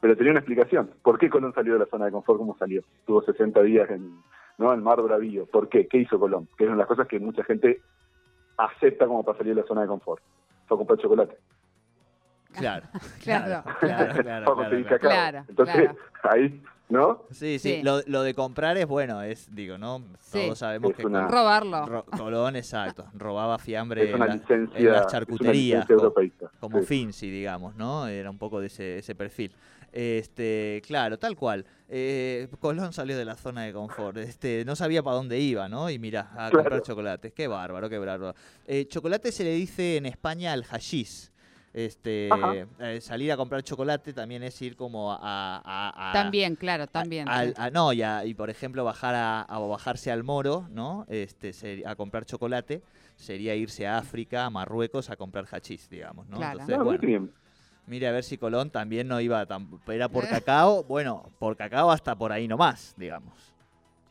Pero 0.00 0.16
tenía 0.16 0.32
una 0.32 0.40
explicación. 0.40 0.90
¿Por 1.02 1.18
qué 1.18 1.28
Colón 1.28 1.52
salió 1.54 1.74
de 1.74 1.80
la 1.80 1.86
zona 1.86 2.06
de 2.06 2.12
confort 2.12 2.38
como 2.38 2.56
salió? 2.56 2.82
Tuvo 3.06 3.22
60 3.22 3.62
días 3.62 3.90
en, 3.90 4.22
¿no? 4.58 4.72
el 4.72 4.80
mar 4.80 5.00
bravío. 5.02 5.46
¿Por 5.46 5.68
qué? 5.68 5.86
¿Qué 5.86 5.98
hizo 5.98 6.18
Colón? 6.18 6.48
Que 6.56 6.64
es 6.64 6.68
una 6.68 6.76
de 6.76 6.80
las 6.80 6.88
cosas 6.88 7.06
que 7.06 7.20
mucha 7.20 7.44
gente 7.44 7.82
acepta 8.56 9.06
como 9.06 9.22
para 9.22 9.38
salir 9.38 9.54
de 9.54 9.60
la 9.60 9.66
zona 9.66 9.82
de 9.82 9.88
confort. 9.88 10.22
Fue 10.66 10.76
a 10.76 10.78
comprar 10.78 10.98
chocolate. 10.98 11.36
Claro, 12.52 12.86
Claro. 13.22 13.62
claro, 13.80 14.22
claro, 14.22 14.54
claro, 14.54 14.98
claro. 15.00 15.44
Entonces, 15.48 15.90
claro. 16.20 16.34
ahí, 16.34 16.62
¿no? 16.90 17.24
Sí, 17.30 17.58
sí, 17.58 17.76
Sí. 17.76 17.82
Lo, 17.82 18.00
lo 18.06 18.22
de 18.22 18.34
comprar 18.34 18.76
es 18.76 18.86
bueno, 18.86 19.22
es, 19.22 19.48
digo, 19.54 19.78
¿no? 19.78 20.04
Sí. 20.18 20.40
Todos 20.44 20.58
sabemos 20.58 20.90
Es 20.90 20.96
que 20.96 21.06
una- 21.06 21.26
Robarlo. 21.28 21.86
Ro- 21.86 22.04
Colón, 22.04 22.56
exacto, 22.56 23.06
robaba 23.14 23.58
fiambre 23.58 24.10
en, 24.10 24.18
la- 24.18 24.26
licencia, 24.26 24.78
en 24.78 24.92
las 24.92 25.06
charcuterías, 25.06 25.54
licencia 25.80 25.96
co- 25.96 26.02
europeísta. 26.02 26.50
como 26.60 26.80
Sí. 26.80 26.86
Finzi, 26.86 27.30
digamos, 27.30 27.74
¿no? 27.76 28.06
Era 28.08 28.28
un 28.30 28.38
poco 28.38 28.60
de 28.60 28.66
ese, 28.66 28.98
ese 28.98 29.14
perfil. 29.14 29.52
Este, 29.92 30.82
claro, 30.86 31.18
tal 31.18 31.36
cual. 31.36 31.64
Eh, 31.88 32.48
Colón 32.60 32.92
salió 32.92 33.16
de 33.16 33.24
la 33.24 33.34
zona 33.34 33.62
de 33.64 33.72
confort. 33.72 34.16
Este, 34.18 34.64
no 34.64 34.76
sabía 34.76 35.02
para 35.02 35.16
dónde 35.16 35.38
iba, 35.40 35.68
¿no? 35.68 35.90
Y 35.90 35.98
mira, 35.98 36.30
a 36.36 36.50
comprar 36.50 36.80
chocolates. 36.82 37.32
Qué 37.32 37.48
bárbaro, 37.48 37.88
qué 37.88 37.98
bárbaro. 37.98 38.34
Eh, 38.66 38.86
chocolate 38.86 39.32
se 39.32 39.44
le 39.44 39.52
dice 39.54 39.96
en 39.96 40.06
España 40.06 40.52
al 40.52 40.64
hashish. 40.64 41.30
Este, 41.72 42.66
eh, 42.80 43.00
salir 43.00 43.30
a 43.30 43.36
comprar 43.36 43.62
chocolate 43.62 44.12
también 44.12 44.42
es 44.42 44.60
ir 44.60 44.74
como 44.76 45.12
a, 45.12 45.18
a- 45.22 45.62
a- 45.64 46.12
También, 46.12 46.56
claro, 46.56 46.86
también. 46.88 47.28
a- 47.28 47.70
no, 47.70 47.92
y, 47.92 48.02
a- 48.02 48.24
y 48.24 48.34
por 48.34 48.50
ejemplo 48.50 48.84
bajar 48.84 49.14
a, 49.14 49.42
a 49.42 49.58
bajarse 49.60 50.10
al 50.10 50.24
moro, 50.24 50.66
¿no? 50.70 51.06
Este, 51.08 51.52
ser- 51.52 51.86
a 51.86 51.94
comprar 51.94 52.24
chocolate 52.24 52.82
sería 53.14 53.54
irse 53.54 53.86
a 53.86 53.98
África, 53.98 54.46
a 54.46 54.50
Marruecos 54.50 55.10
a 55.10 55.16
comprar 55.16 55.46
hachís, 55.52 55.88
digamos, 55.88 56.26
¿no? 56.28 56.38
Claro. 56.38 56.52
Entonces, 56.60 56.78
No, 56.78 56.84
bueno, 56.84 56.98
muy 57.02 57.06
bien. 57.06 57.30
mire 57.86 58.08
a 58.08 58.12
ver 58.12 58.24
si 58.24 58.36
Colón 58.36 58.70
también 58.70 59.06
no 59.06 59.20
iba 59.20 59.46
tan, 59.46 59.68
era 59.86 60.08
por 60.08 60.24
cacao, 60.28 60.82
bueno, 60.82 61.22
por 61.38 61.56
cacao 61.56 61.92
hasta 61.92 62.16
por 62.16 62.32
ahí 62.32 62.48
nomás, 62.48 62.94
digamos. 62.96 63.32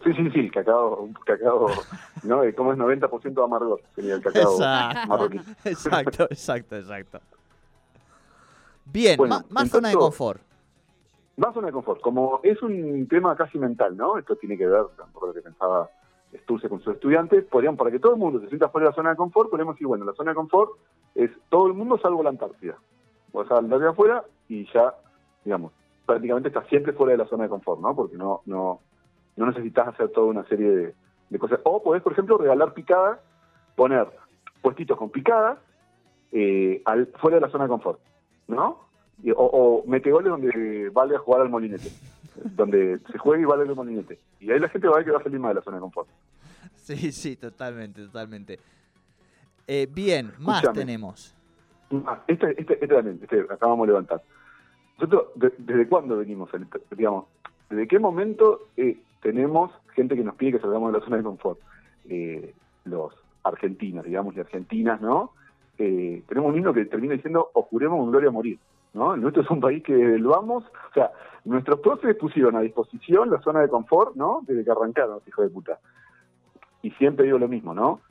Sí, 0.02 0.14
sí, 0.14 0.30
sí, 0.34 0.50
cacao, 0.50 1.02
un 1.02 1.14
cacao, 1.14 1.84
¿no? 2.24 2.42
Como 2.56 2.72
es 2.72 2.78
90% 2.78 3.44
amargor, 3.44 3.82
sería 3.96 4.14
el 4.16 4.22
cacao 4.22 4.44
Exacto. 4.54 5.08
marroquí. 5.10 5.42
Exacto, 5.66 6.24
exacto, 6.30 6.78
exacto. 6.78 7.20
Bien, 8.92 9.18
Bueno, 9.18 9.42
más 9.50 9.70
zona 9.70 9.90
de 9.90 9.96
confort. 9.96 10.42
Más 11.38 11.54
zona 11.54 11.68
de 11.68 11.74
confort. 11.74 12.02
Como 12.02 12.40
es 12.44 12.62
un 12.62 13.08
tema 13.08 13.36
casi 13.36 13.58
mental, 13.58 13.96
¿no? 13.96 14.18
Esto 14.18 14.36
tiene 14.36 14.58
que 14.58 14.68
ver 14.68 14.84
con 15.14 15.30
lo 15.30 15.34
que 15.34 15.42
pensaba 15.42 15.90
Sturce 16.44 16.70
con 16.70 16.82
sus 16.82 16.96
estudiantes. 16.96 17.46
Podríamos, 17.46 17.78
para 17.78 17.92
que 17.92 18.00
todo 18.00 18.14
el 18.14 18.20
mundo 18.20 18.40
se 18.40 18.48
sienta 18.48 18.70
fuera 18.70 18.86
de 18.86 18.92
la 18.92 18.96
zona 18.96 19.10
de 19.12 19.16
confort, 19.16 19.50
podemos 19.50 19.76
decir, 19.76 19.88
bueno, 19.88 20.06
la 20.06 20.14
zona 20.14 20.32
de 20.32 20.36
confort 20.36 20.72
es 21.16 21.32
todo 21.50 21.68
el 21.68 21.74
mundo 21.74 21.98
salvo 22.00 22.24
la 22.24 22.30
Antártida. 22.30 22.78
O 23.32 23.46
sea, 23.46 23.58
andar 23.58 23.80
de 23.80 23.88
afuera 23.90 24.24
y 24.48 24.66
ya, 24.74 24.96
digamos, 25.46 25.72
prácticamente 26.06 26.50
estás 26.50 26.68
siempre 26.68 26.94
fuera 26.94 27.12
de 27.12 27.20
la 27.20 27.28
zona 27.28 27.44
de 27.44 27.50
confort, 27.50 27.80
¿no? 27.80 27.96
Porque 27.96 28.18
no, 28.18 28.42
no, 28.46 28.80
no 29.36 29.46
necesitas 29.46 29.88
hacer 29.88 30.10
toda 30.10 30.28
una 30.28 30.44
serie 30.46 30.70
de, 30.70 30.96
de 31.30 31.40
cosas. 31.40 31.60
O 31.64 31.84
podés, 31.84 32.02
por 32.02 32.14
ejemplo, 32.14 32.38
regalar 32.38 32.74
picadas, 32.74 33.20
poner 33.76 34.08
puestitos 34.62 34.98
con 34.98 35.10
picadas 35.10 35.60
eh, 36.32 36.82
al, 36.86 37.08
fuera 37.20 37.38
de 37.38 37.42
la 37.42 37.50
zona 37.50 37.66
de 37.66 37.70
confort, 37.70 38.00
¿no? 38.50 38.80
Y- 39.24 39.32
O, 39.32 39.36
o 39.38 39.84
metegoles 39.88 40.30
donde 40.30 40.90
vale 40.90 41.16
a 41.16 41.20
jugar 41.20 41.42
al 41.42 41.50
molinete, 41.50 41.90
donde 42.56 43.00
se 43.12 43.18
juega 43.18 43.42
y 43.42 43.46
vale 43.46 43.64
el 43.64 43.76
molinete. 43.76 44.20
Y 44.40 44.52
ahí 44.52 44.60
la 44.60 44.70
gente 44.70 44.88
va 44.88 44.96
a 44.96 44.98
ver 44.98 45.06
que 45.06 45.12
va 45.12 45.20
a 45.20 45.24
salir 45.24 45.40
más 45.40 45.52
de 45.52 45.56
la 45.56 45.62
zona 45.62 45.78
de 45.78 45.82
confort. 45.82 46.08
Sí, 46.76 47.12
sí, 47.12 47.36
totalmente, 47.36 48.02
totalmente. 48.06 48.60
Eh, 49.68 49.88
bien, 49.94 50.32
más 50.40 50.64
tenemos. 50.74 51.36
Ah, 52.06 52.24
este, 52.28 52.60
este, 52.60 52.74
este 52.74 52.88
también, 52.88 53.20
este, 53.22 53.42
acabamos 53.50 53.86
de 53.88 53.94
levantar. 53.94 54.22
Nosotros, 54.98 55.28
de- 55.36 55.54
¿desde 55.58 55.88
cuándo 55.88 56.18
venimos? 56.18 56.52
al- 56.54 56.68
digamos, 56.96 57.26
¿desde 57.70 57.88
qué 57.88 58.00
momento 58.00 58.68
eh, 58.78 58.98
tenemos 59.22 59.72
gente 59.96 60.16
que 60.16 60.24
nos 60.24 60.36
pide 60.36 60.54
que 60.54 60.60
salgamos 60.60 60.92
de 60.94 61.00
la 61.00 61.06
zona 61.06 61.18
de 61.18 61.24
confort? 61.24 61.60
Eh, 62.10 62.54
los 62.86 63.14
argentinos, 63.44 64.06
digamos, 64.06 64.36
y 64.36 64.40
argentinas, 64.40 65.00
¿no? 65.02 65.34
Eh, 65.82 66.24
tenemos 66.28 66.52
un 66.52 66.58
himno 66.58 66.74
que 66.74 66.84
termina 66.86 67.14
diciendo, 67.14 67.52
o 67.54 67.62
juremos 67.64 68.00
con 68.00 68.12
gloria 68.12 68.28
a 68.28 68.34
morir, 68.34 68.60
¿no? 68.94 69.14
El 69.14 69.22
nuestro 69.22 69.44
es 69.44 69.50
un 69.50 69.62
país 69.62 69.82
que 69.82 69.94
lo 69.94 70.32
vamos, 70.32 70.66
o 70.66 70.94
sea, 70.94 71.10
nuestros 71.46 71.80
profes 71.80 72.18
pusieron 72.18 72.58
a 72.58 72.60
disposición 72.60 73.32
la 73.32 73.42
zona 73.42 73.62
de 73.62 73.70
confort, 73.70 74.14
¿no? 74.16 74.42
Desde 74.46 74.66
que 74.66 74.72
arrancaron, 74.72 75.22
hijos 75.26 75.46
de 75.46 75.52
puta. 75.52 75.80
Y 76.82 76.92
siempre 76.92 77.26
digo 77.26 77.38
lo 77.38 77.48
mismo, 77.48 77.74
¿no? 77.74 78.02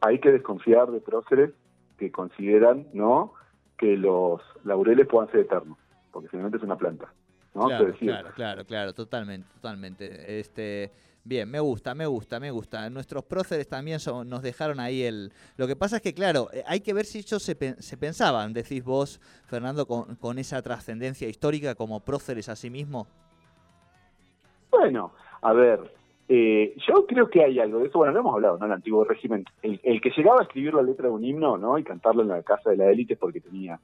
Hay 0.00 0.18
que 0.18 0.32
desconfiar 0.32 0.90
de 0.90 1.00
próceres 1.00 1.52
que 1.96 2.10
consideran, 2.10 2.88
¿no? 2.92 3.34
Que 3.78 3.96
los 3.96 4.40
laureles 4.64 5.06
puedan 5.06 5.30
ser 5.30 5.40
eternos, 5.42 5.78
porque 6.10 6.28
finalmente 6.28 6.58
es 6.58 6.64
una 6.64 6.76
planta, 6.76 7.12
¿no? 7.54 7.66
Claro, 7.66 7.94
claro, 8.00 8.28
claro, 8.34 8.64
claro, 8.64 8.92
totalmente, 8.94 9.46
totalmente. 9.54 10.40
Este, 10.40 10.90
bien, 11.24 11.50
me 11.50 11.60
gusta, 11.60 11.94
me 11.94 12.06
gusta, 12.06 12.40
me 12.40 12.50
gusta. 12.50 12.88
Nuestros 12.90 13.24
próceres 13.24 13.68
también 13.68 14.00
son- 14.00 14.28
nos 14.28 14.42
dejaron 14.42 14.80
ahí 14.80 15.02
el. 15.02 15.32
Lo 15.56 15.66
que 15.66 15.76
pasa 15.76 15.96
es 15.96 16.02
que, 16.02 16.14
claro, 16.14 16.48
eh, 16.52 16.62
hay 16.66 16.80
que 16.80 16.92
ver 16.94 17.04
si 17.04 17.18
ellos 17.18 17.42
se, 17.42 17.56
se 17.80 17.96
pensaban, 17.96 18.52
decís 18.52 18.82
vos, 18.84 19.20
Fernando, 19.46 19.86
con, 19.86 20.16
con 20.16 20.38
esa 20.38 20.60
trascendencia 20.62 21.28
histórica 21.28 21.74
como 21.74 22.00
próceres 22.00 22.48
a 22.48 22.56
sí 22.56 22.70
mismos. 22.70 23.06
Bueno, 24.70 25.12
a 25.42 25.52
ver, 25.52 25.80
eh, 26.28 26.74
yo 26.88 27.06
creo 27.06 27.28
que 27.28 27.44
hay 27.44 27.58
algo 27.60 27.80
de 27.80 27.86
eso, 27.88 27.98
bueno, 27.98 28.12
lo 28.14 28.20
hemos 28.20 28.34
hablado, 28.34 28.58
¿no? 28.58 28.66
El 28.66 28.72
antiguo 28.72 29.04
régimen, 29.04 29.44
el, 29.62 29.80
el 29.82 30.00
que 30.00 30.10
llegaba 30.16 30.40
a 30.40 30.44
escribir 30.44 30.72
la 30.74 30.82
letra 30.82 31.06
de 31.08 31.12
un 31.12 31.24
himno, 31.24 31.58
¿no? 31.58 31.78
Y 31.78 31.84
cantarlo 31.84 32.22
en 32.22 32.28
la 32.28 32.42
casa 32.42 32.70
de 32.70 32.76
la 32.78 32.90
élite 32.90 33.16
porque 33.16 33.40
tenía, 33.40 33.78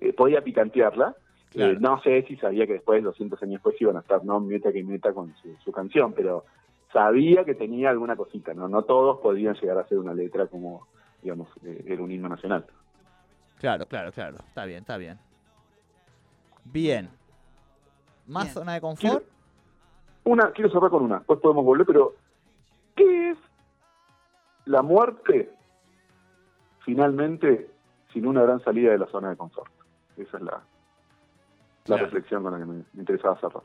eh, 0.00 0.12
podía 0.12 0.42
picantearla. 0.42 1.14
Claro. 1.50 1.72
Eh, 1.72 1.76
no 1.80 2.00
sé 2.02 2.22
si 2.28 2.36
sabía 2.36 2.64
que 2.64 2.74
después, 2.74 3.02
200 3.02 3.42
años 3.42 3.54
después, 3.54 3.74
iban 3.80 3.96
a 3.96 4.00
estar, 4.00 4.24
no 4.24 4.38
meta 4.38 4.72
que 4.72 4.84
meta 4.84 5.12
con 5.12 5.34
su, 5.42 5.56
su 5.64 5.72
canción, 5.72 6.12
pero 6.12 6.44
sabía 6.92 7.44
que 7.44 7.54
tenía 7.54 7.90
alguna 7.90 8.16
cosita, 8.16 8.54
¿no? 8.54 8.68
No 8.68 8.82
todos 8.84 9.20
podían 9.20 9.54
llegar 9.54 9.78
a 9.78 9.82
hacer 9.82 9.98
una 9.98 10.14
letra 10.14 10.46
como, 10.46 10.86
digamos, 11.22 11.48
eh, 11.64 11.84
era 11.86 12.02
un 12.02 12.10
himno 12.10 12.28
nacional. 12.28 12.66
Claro, 13.58 13.86
claro, 13.86 14.10
claro. 14.12 14.38
Está 14.48 14.64
bien, 14.64 14.78
está 14.80 14.96
bien. 14.96 15.18
Bien. 16.64 17.10
¿Más 18.26 18.44
Bien. 18.44 18.54
zona 18.54 18.74
de 18.74 18.80
confort? 18.80 19.24
Una, 20.24 20.50
quiero 20.52 20.70
cerrar 20.70 20.90
con 20.90 21.02
una, 21.02 21.16
después 21.18 21.40
podemos 21.40 21.64
volver, 21.64 21.86
pero 21.86 22.14
¿qué 22.94 23.30
es 23.30 23.38
la 24.66 24.82
muerte 24.82 25.50
finalmente 26.84 27.70
sin 28.12 28.26
una 28.26 28.42
gran 28.42 28.62
salida 28.62 28.92
de 28.92 28.98
la 28.98 29.06
zona 29.06 29.30
de 29.30 29.36
confort? 29.36 29.70
Esa 30.16 30.36
es 30.36 30.42
la, 30.42 30.52
la 30.52 30.62
Claro. 31.84 32.04
reflexión 32.04 32.42
con 32.42 32.52
la 32.52 32.58
que 32.58 32.64
me, 32.66 32.74
me 32.92 33.00
interesaba 33.00 33.38
cerrar. 33.40 33.62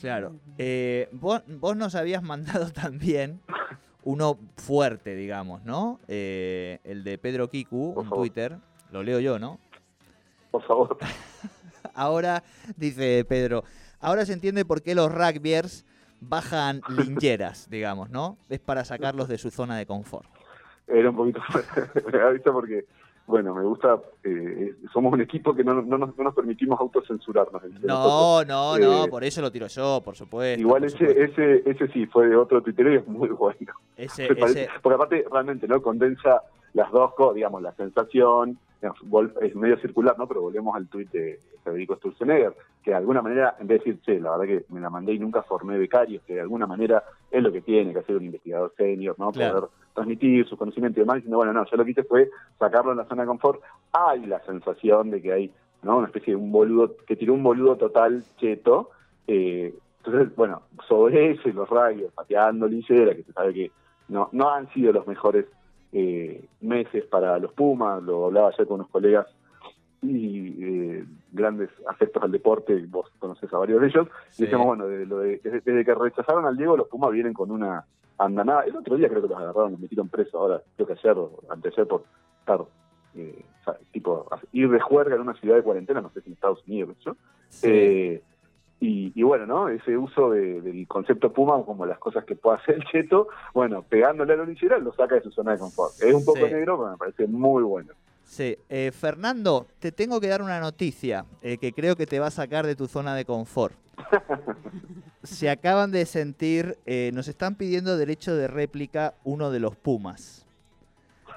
Claro. 0.00 0.34
Eh, 0.58 1.08
vos, 1.12 1.42
vos 1.46 1.76
nos 1.76 1.94
habías 1.94 2.22
mandado 2.22 2.70
también 2.72 3.40
uno 4.04 4.38
fuerte, 4.56 5.14
digamos, 5.14 5.64
¿no? 5.64 6.00
Eh, 6.08 6.78
el 6.84 7.04
de 7.04 7.18
Pedro 7.18 7.48
Kiku 7.48 7.94
Por 7.94 8.04
en 8.04 8.10
favor. 8.10 8.22
Twitter. 8.24 8.56
Lo 8.90 9.02
leo 9.02 9.20
yo, 9.20 9.38
¿no? 9.38 9.58
Por 10.50 10.62
favor. 10.62 10.96
Ahora, 11.94 12.42
dice 12.76 13.24
Pedro, 13.28 13.64
ahora 14.00 14.24
se 14.24 14.32
entiende 14.32 14.64
por 14.64 14.82
qué 14.82 14.94
los 14.94 15.12
rugbyers 15.12 15.84
bajan 16.20 16.80
lingeras, 16.88 17.68
digamos, 17.70 18.10
¿no? 18.10 18.38
Es 18.48 18.60
para 18.60 18.84
sacarlos 18.84 19.28
de 19.28 19.36
su 19.36 19.50
zona 19.50 19.76
de 19.76 19.84
confort. 19.86 20.28
Era 20.86 21.10
un 21.10 21.16
poquito 21.16 21.40
me 22.10 22.18
da 22.18 22.30
risa 22.30 22.52
porque, 22.52 22.86
bueno, 23.28 23.54
me 23.54 23.62
gusta, 23.62 24.00
eh, 24.24 24.74
somos 24.92 25.12
un 25.12 25.20
equipo 25.20 25.54
que 25.54 25.62
no, 25.62 25.74
no 25.82 25.98
nos, 25.98 26.16
no 26.16 26.24
nos 26.24 26.34
permitimos 26.34 26.80
autocensurarnos. 26.80 27.62
entre 27.62 27.86
nosotros. 27.86 28.46
No, 28.48 28.76
no, 28.76 28.78
no, 28.78 29.04
Eh, 29.04 29.08
por 29.08 29.22
eso 29.22 29.40
lo 29.42 29.52
tiro 29.52 29.66
yo, 29.68 30.00
por 30.04 30.16
supuesto. 30.16 30.60
Igual 30.60 30.80
por 30.82 30.86
ese, 30.88 30.98
supuesto. 30.98 31.42
ese, 31.42 31.70
ese 31.70 31.88
sí, 31.92 32.06
fue 32.06 32.26
de 32.28 32.36
otro 32.36 32.62
tuitero 32.62 32.92
y 32.92 32.96
es 32.96 33.06
muy 33.06 33.28
bueno. 33.28 33.72
Ese, 33.96 34.26
parece- 34.34 34.62
ese- 34.64 34.70
Porque 34.82 34.94
aparte, 34.96 35.24
realmente, 35.30 35.68
¿no? 35.68 35.80
Condensa 35.80 36.42
las 36.74 36.90
dos 36.90 37.14
cosas, 37.14 37.36
digamos, 37.36 37.62
la 37.62 37.72
sensación, 37.74 38.58
digamos, 38.80 39.30
es 39.42 39.54
medio 39.54 39.78
circular, 39.78 40.18
¿no? 40.18 40.26
Pero 40.26 40.42
volvemos 40.42 40.74
al 40.74 40.86
tuit 40.88 41.10
de 41.10 41.38
Federico 41.64 41.96
Sturzenegger, 41.96 42.54
que 42.82 42.90
de 42.92 42.96
alguna 42.96 43.20
manera, 43.22 43.56
en 43.58 43.66
vez 43.66 43.82
de 43.84 43.92
decir, 43.92 44.02
che, 44.04 44.20
la 44.20 44.36
verdad 44.36 44.46
que 44.58 44.72
me 44.72 44.80
la 44.80 44.88
mandé 44.90 45.12
y 45.12 45.18
nunca 45.18 45.42
formé 45.42 45.76
becarios, 45.78 46.22
que 46.24 46.34
de 46.34 46.40
alguna 46.40 46.66
manera 46.66 47.02
es 47.30 47.42
lo 47.42 47.52
que 47.52 47.60
tiene 47.60 47.92
que 47.92 47.98
hacer 47.98 48.16
un 48.16 48.24
investigador 48.24 48.72
senior, 48.76 49.14
¿no? 49.18 49.32
Claro. 49.32 49.54
Poder 49.60 49.70
transmitir 49.98 50.46
su 50.48 50.56
conocimiento 50.56 50.98
y 50.98 51.02
demás, 51.02 51.16
diciendo, 51.16 51.36
bueno, 51.38 51.52
no, 51.52 51.64
yo 51.64 51.76
lo 51.76 51.84
que 51.84 51.90
hice 51.92 52.02
fue 52.04 52.30
sacarlo 52.58 52.92
en 52.92 52.98
la 52.98 53.04
zona 53.06 53.22
de 53.22 53.28
confort. 53.28 53.60
Hay 53.92 54.26
la 54.26 54.40
sensación 54.40 55.10
de 55.10 55.20
que 55.22 55.32
hay, 55.32 55.52
¿no? 55.82 55.98
Una 55.98 56.06
especie 56.06 56.32
de 56.32 56.36
un 56.40 56.50
boludo, 56.52 56.96
que 57.06 57.16
tiró 57.16 57.34
un 57.34 57.42
boludo 57.42 57.76
total 57.76 58.22
cheto, 58.38 58.90
eh, 59.26 59.74
entonces, 60.04 60.34
bueno, 60.36 60.62
sobre 60.88 61.32
eso 61.32 61.48
y 61.48 61.52
los 61.52 61.68
rayos, 61.68 62.12
pateando 62.14 62.66
linchera, 62.66 63.14
que 63.14 63.24
se 63.24 63.32
sabe 63.32 63.52
que 63.52 63.70
no, 64.08 64.28
no 64.32 64.48
han 64.50 64.68
sido 64.72 64.92
los 64.92 65.06
mejores 65.06 65.44
eh, 65.92 66.44
meses 66.60 67.04
para 67.06 67.38
los 67.38 67.52
Pumas, 67.52 68.02
lo 68.02 68.26
hablaba 68.26 68.48
ayer 68.48 68.66
con 68.66 68.76
unos 68.76 68.88
colegas 68.88 69.26
y 70.00 70.54
eh, 70.64 71.04
grandes 71.32 71.70
afectos 71.88 72.22
al 72.22 72.30
deporte, 72.30 72.86
vos 72.88 73.10
conoces 73.18 73.52
a 73.52 73.58
varios 73.58 73.80
de 73.80 73.88
ellos, 73.88 74.06
Sí. 74.30 74.42
y 74.42 74.46
decíamos, 74.46 74.66
bueno, 74.68 74.86
de, 74.86 75.04
lo 75.06 75.18
de- 75.18 75.40
desde, 75.42 75.60
desde 75.60 75.84
que 75.84 75.94
rechazaron 75.94 76.46
al 76.46 76.56
Diego, 76.56 76.76
los 76.76 76.88
Pumas 76.88 77.10
vienen 77.10 77.32
con 77.34 77.50
una 77.50 77.84
andanada. 78.18 78.62
El 78.62 78.76
otro 78.76 78.96
día 78.96 79.08
creo 79.08 79.22
que 79.22 79.28
los 79.28 79.38
agarraron, 79.38 79.72
los 79.72 79.80
metieron 79.80 80.08
preso, 80.08 80.38
ahora 80.38 80.62
creo 80.76 80.86
que 80.86 80.92
ayer 80.94 81.12
o 81.16 81.38
anteayer 81.48 81.86
por 81.86 82.04
estar, 82.40 82.60
eh, 83.14 83.44
o 83.60 83.64
sea, 83.64 83.78
tipo, 83.92 84.26
ir 84.52 84.68
de 84.70 84.80
juerga 84.80 85.14
en 85.16 85.22
una 85.22 85.34
ciudad 85.34 85.56
de 85.56 85.62
cuarentena, 85.62 86.00
no 86.00 86.10
sé 86.10 86.20
si 86.22 86.28
en 86.28 86.34
Estados 86.34 86.62
Unidos, 86.66 86.96
sí. 87.02 87.10
Eh, 87.62 88.22
y, 88.80 89.12
y 89.14 89.22
bueno, 89.24 89.44
¿no? 89.44 89.68
Ese 89.68 89.96
uso 89.96 90.30
de- 90.30 90.60
del 90.60 90.86
concepto 90.86 91.32
Puma 91.32 91.60
como 91.64 91.84
las 91.84 91.98
cosas 91.98 92.24
que 92.24 92.36
puede 92.36 92.58
hacer 92.58 92.76
el 92.76 92.84
cheto, 92.84 93.26
bueno, 93.52 93.82
pegándole 93.82 94.34
a 94.34 94.36
la 94.36 94.44
linchera 94.44 94.78
lo 94.78 94.92
saca 94.92 95.16
de 95.16 95.22
su 95.22 95.32
zona 95.32 95.52
de 95.52 95.58
confort. 95.58 96.00
Es 96.00 96.14
un 96.14 96.24
poco 96.24 96.46
Sí. 96.46 96.52
negro, 96.52 96.78
pero 96.78 96.90
me 96.92 96.96
parece 96.96 97.26
muy 97.26 97.64
bueno. 97.64 97.92
Sí, 98.22 98.56
eh, 98.68 98.92
Fernando, 98.92 99.66
te 99.80 99.90
tengo 99.90 100.20
que 100.20 100.28
dar 100.28 100.42
una 100.42 100.60
noticia 100.60 101.24
eh, 101.42 101.58
que 101.58 101.72
creo 101.72 101.96
que 101.96 102.06
te 102.06 102.20
va 102.20 102.26
a 102.26 102.30
sacar 102.30 102.66
de 102.66 102.76
tu 102.76 102.86
zona 102.86 103.16
de 103.16 103.24
confort. 103.24 103.74
Se 105.28 105.50
acaban 105.50 105.90
de 105.92 106.06
sentir, 106.06 106.78
eh, 106.86 107.10
nos 107.12 107.28
están 107.28 107.54
pidiendo 107.54 107.98
derecho 107.98 108.34
de 108.34 108.48
réplica 108.48 109.12
uno 109.24 109.50
de 109.50 109.60
los 109.60 109.76
Pumas. 109.76 110.46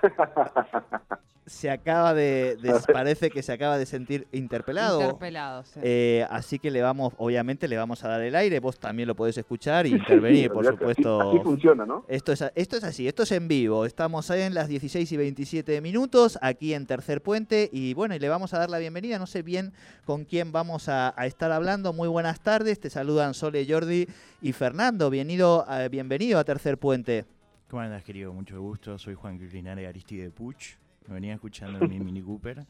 Se 1.48 1.72
acaba 1.72 2.14
de, 2.14 2.56
de- 2.62 2.74
parece 2.94 3.32
que 3.32 3.42
se 3.42 3.52
acaba 3.52 3.78
de 3.80 3.86
sentir 3.88 4.28
interpelado. 4.32 5.02
Interpelados. 5.02 5.70
sí. 5.70 5.80
Eh, 5.84 6.26
así 6.30 6.60
que 6.60 6.70
le 6.70 6.82
vamos, 6.84 7.14
obviamente 7.18 7.68
le 7.68 7.78
vamos 7.78 8.04
a 8.04 8.10
dar 8.10 8.22
el 8.22 8.36
aire, 8.36 8.60
vos 8.60 8.80
también 8.80 9.08
lo 9.08 9.16
podés 9.16 9.38
escuchar 9.40 9.88
y 9.88 9.92
intervenir, 9.92 10.52
por 10.52 10.66
así- 10.68 10.78
supuesto. 10.78 11.32
Así, 11.32 11.40
funciona, 11.40 11.86
¿no? 11.86 12.06
Esto 12.08 12.32
es, 12.32 12.44
esto 12.54 12.78
es 12.78 12.84
así, 12.84 13.08
esto 13.08 13.24
es 13.24 13.32
en 13.32 13.48
vivo. 13.48 13.86
Estamos 13.86 14.30
ahí 14.30 14.42
en 14.42 14.54
las 14.54 14.68
16 14.68 15.12
y 15.12 15.18
27 15.18 15.82
minutos, 15.82 16.38
aquí 16.44 16.74
en 16.76 16.86
Tercer 16.86 17.22
Puente. 17.22 17.70
Y 17.74 17.96
bueno, 17.96 18.14
y 18.16 18.20
le 18.20 18.30
vamos 18.30 18.54
a 18.54 18.60
dar 18.60 18.70
la 18.70 18.78
bienvenida. 18.78 19.18
No 19.18 19.26
sé 19.26 19.42
bien 19.42 19.74
con 20.06 20.26
quién 20.26 20.52
vamos 20.52 20.90
a, 20.90 21.14
a 21.20 21.26
estar 21.26 21.52
hablando. 21.52 21.92
Muy 21.92 22.08
buenas 22.08 22.40
tardes. 22.42 22.80
Te 22.80 22.90
saludan 22.92 23.34
Sole, 23.34 23.66
Jordi 23.68 24.08
y 24.44 24.52
Fernando. 24.54 25.10
Bienvenido, 25.10 25.66
a- 25.68 25.88
bienvenido 25.88 26.38
a 26.38 26.44
Tercer 26.44 26.78
Puente. 26.78 27.26
¿Cómo 27.68 27.82
andas, 27.82 28.04
querido? 28.04 28.32
Mucho 28.32 28.62
gusto. 28.62 28.98
Soy 29.00 29.16
Juan 29.16 29.40
Linares 29.52 29.88
Aristide 29.90 30.30
Puch. 30.30 30.76
Me 31.08 31.16
venía 31.16 31.34
escuchando 31.34 31.80
en 31.84 31.90
mi 31.90 32.00
Mini 32.00 32.22
Cooper. 32.22 32.66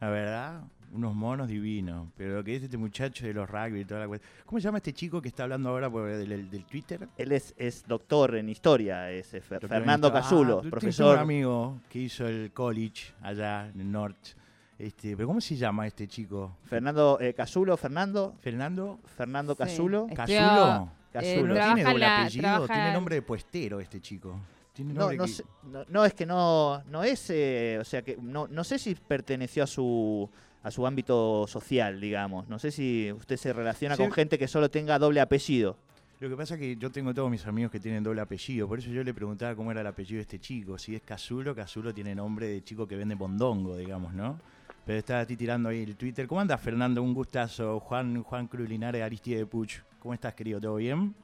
La 0.00 0.10
verdad, 0.10 0.62
unos 0.92 1.14
monos 1.14 1.48
divinos. 1.48 2.08
Pero 2.16 2.36
lo 2.36 2.44
que 2.44 2.56
es 2.56 2.62
este 2.62 2.76
muchacho 2.76 3.26
de 3.26 3.34
los 3.34 3.48
rugby 3.48 3.80
y 3.80 3.84
toda 3.84 4.00
la 4.00 4.08
cuestión. 4.08 4.30
¿Cómo 4.46 4.60
se 4.60 4.64
llama 4.64 4.78
este 4.78 4.92
chico 4.92 5.20
que 5.20 5.28
está 5.28 5.42
hablando 5.44 5.68
ahora 5.70 5.90
por 5.90 6.08
el, 6.08 6.28
del, 6.28 6.50
del 6.50 6.64
Twitter? 6.64 7.08
Él 7.16 7.32
es, 7.32 7.54
es 7.56 7.84
doctor 7.86 8.36
en 8.36 8.48
historia, 8.48 9.10
es 9.10 9.32
eh, 9.34 9.38
Fer- 9.42 9.60
Doctor 9.60 9.70
Fernando. 9.70 10.12
Casulo, 10.12 10.62
Ah, 10.64 10.70
profesor. 10.70 11.16
un 11.16 11.22
amigo 11.22 11.80
que 11.88 11.98
hizo 12.00 12.26
el 12.28 12.52
college 12.52 13.12
allá 13.22 13.68
en 13.68 13.80
el 13.80 13.90
norte. 13.90 14.30
Este, 14.78 15.16
¿Pero 15.16 15.26
cómo 15.26 15.40
se 15.40 15.56
llama 15.56 15.86
este 15.88 16.06
chico? 16.06 16.56
Fernando 16.64 17.18
eh, 17.20 17.34
Casulo, 17.34 17.76
Fernando, 17.76 18.34
¿Fernando? 18.40 19.00
Fernando 19.16 19.54
Sí. 19.54 19.58
Casulo. 19.58 20.06
Estudia- 20.08 20.16
¿Casulo? 20.16 20.92
Casulo. 21.12 21.46
¿No 21.48 21.54
trabaja 21.54 21.74
tiene 21.74 21.80
en 21.80 21.94
doble 21.94 22.04
apellido? 22.06 22.42
trabaja 22.42 22.72
Tiene 22.74 22.88
en- 22.88 22.94
nombre 22.94 23.14
de 23.16 23.22
puestero 23.22 23.80
este 23.80 24.00
chico. 24.00 24.38
Tiene 24.78 24.94
No, 24.94 25.12
no, 25.12 25.24
que- 25.24 25.28
sé- 25.32 25.44
no, 25.72 25.84
no, 25.88 26.04
es 26.04 26.14
que 26.14 26.24
no, 26.24 26.84
no 26.84 27.02
es, 27.02 27.30
eh, 27.30 27.78
o 27.80 27.84
sea 27.84 28.02
que 28.02 28.16
no, 28.22 28.46
no 28.46 28.62
sé 28.62 28.78
si 28.78 28.94
perteneció 28.94 29.64
a 29.64 29.66
su 29.66 30.30
a 30.62 30.70
su 30.70 30.86
ámbito 30.86 31.46
social, 31.48 32.00
digamos. 32.00 32.48
No 32.48 32.60
sé 32.60 32.70
si 32.70 33.10
usted 33.12 33.36
se 33.36 33.52
relaciona 33.52 33.96
Sí. 33.96 34.02
con 34.02 34.12
gente 34.12 34.38
que 34.38 34.46
solo 34.46 34.70
tenga 34.70 34.96
doble 35.00 35.20
apellido. 35.20 35.76
Lo 36.20 36.28
que 36.28 36.36
pasa 36.36 36.54
es 36.54 36.60
que 36.60 36.76
yo 36.76 36.90
tengo 36.92 37.12
todos 37.12 37.28
mis 37.28 37.44
amigos 37.44 37.72
que 37.72 37.80
tienen 37.80 38.04
doble 38.04 38.20
apellido, 38.20 38.68
por 38.68 38.78
eso 38.78 38.88
yo 38.90 39.02
le 39.02 39.12
preguntaba 39.12 39.56
cómo 39.56 39.72
era 39.72 39.80
el 39.80 39.86
apellido 39.88 40.18
de 40.18 40.22
este 40.22 40.38
chico. 40.38 40.78
Si 40.78 40.94
es 40.94 41.02
Casulo, 41.02 41.56
Casulo 41.56 41.92
tiene 41.92 42.14
nombre 42.14 42.46
de 42.46 42.62
chico 42.62 42.86
que 42.86 42.94
vende 42.94 43.16
bondongo, 43.16 43.76
digamos, 43.76 44.14
¿no? 44.14 44.38
Pero 44.86 45.00
estaba 45.00 45.20
a 45.22 45.26
ti 45.26 45.36
tirando 45.36 45.70
ahí 45.70 45.82
el 45.82 45.96
Twitter. 45.96 46.28
¿Cómo 46.28 46.40
andas, 46.40 46.60
Fernando? 46.60 47.02
Un 47.02 47.14
gustazo. 47.14 47.80
Juan, 47.80 48.22
Juan 48.22 48.46
Cruz 48.46 48.68
Linares, 48.68 49.02
Aristide 49.02 49.44
Puch. 49.44 49.80
¿Cómo 49.98 50.14
estás, 50.14 50.34
querido? 50.34 50.60
¿Todo 50.60 50.76
bien? 50.76 51.14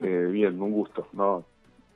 Eh, 0.00 0.28
bien, 0.32 0.60
un 0.60 0.72
gusto. 0.72 1.06
No 1.12 1.44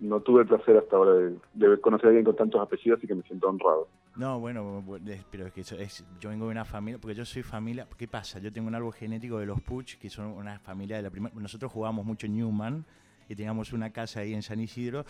no 0.05 0.21
tuve 0.21 0.43
el 0.43 0.47
placer 0.49 0.77
hasta 0.77 0.97
ahora 0.97 1.13
de, 1.15 1.37
de 1.55 1.81
conocer 1.81 2.07
a 2.07 2.09
alguien 2.11 2.25
con 2.25 2.37
tantos 2.37 2.61
apellidos, 2.61 2.99
así 2.99 3.07
que 3.07 3.15
me 3.15 3.23
siento 3.23 3.49
honrado. 3.49 3.89
No, 4.17 4.39
bueno, 4.39 4.85
pero 5.31 5.47
es 5.47 5.53
que 5.53 5.63
eso 5.63 5.77
es, 5.77 6.05
yo 6.21 6.29
vengo 6.31 6.45
de 6.47 6.53
una 6.53 6.65
familia, 6.65 7.01
porque 7.01 7.15
yo 7.17 7.25
soy 7.25 7.43
familia, 7.43 7.87
¿qué 7.97 8.07
pasa? 8.07 8.39
Yo 8.39 8.53
tengo 8.53 8.69
un 8.69 8.75
árbol 8.75 8.93
genético 8.93 9.39
de 9.39 9.47
los 9.47 9.61
Puch, 9.61 9.97
que 9.97 10.09
son 10.11 10.27
una 10.27 10.59
familia 10.61 10.97
de 10.97 11.03
la 11.03 11.11
primera, 11.11 11.35
nosotros 11.35 11.73
jugábamos 11.73 12.05
mucho 12.07 12.27
en 12.27 12.37
Newman, 12.37 12.85
y 13.29 13.35
teníamos 13.35 13.73
una 13.73 13.91
casa 13.91 14.21
ahí 14.21 14.35
en 14.35 14.43
San 14.43 14.61
Isidro, 14.61 15.05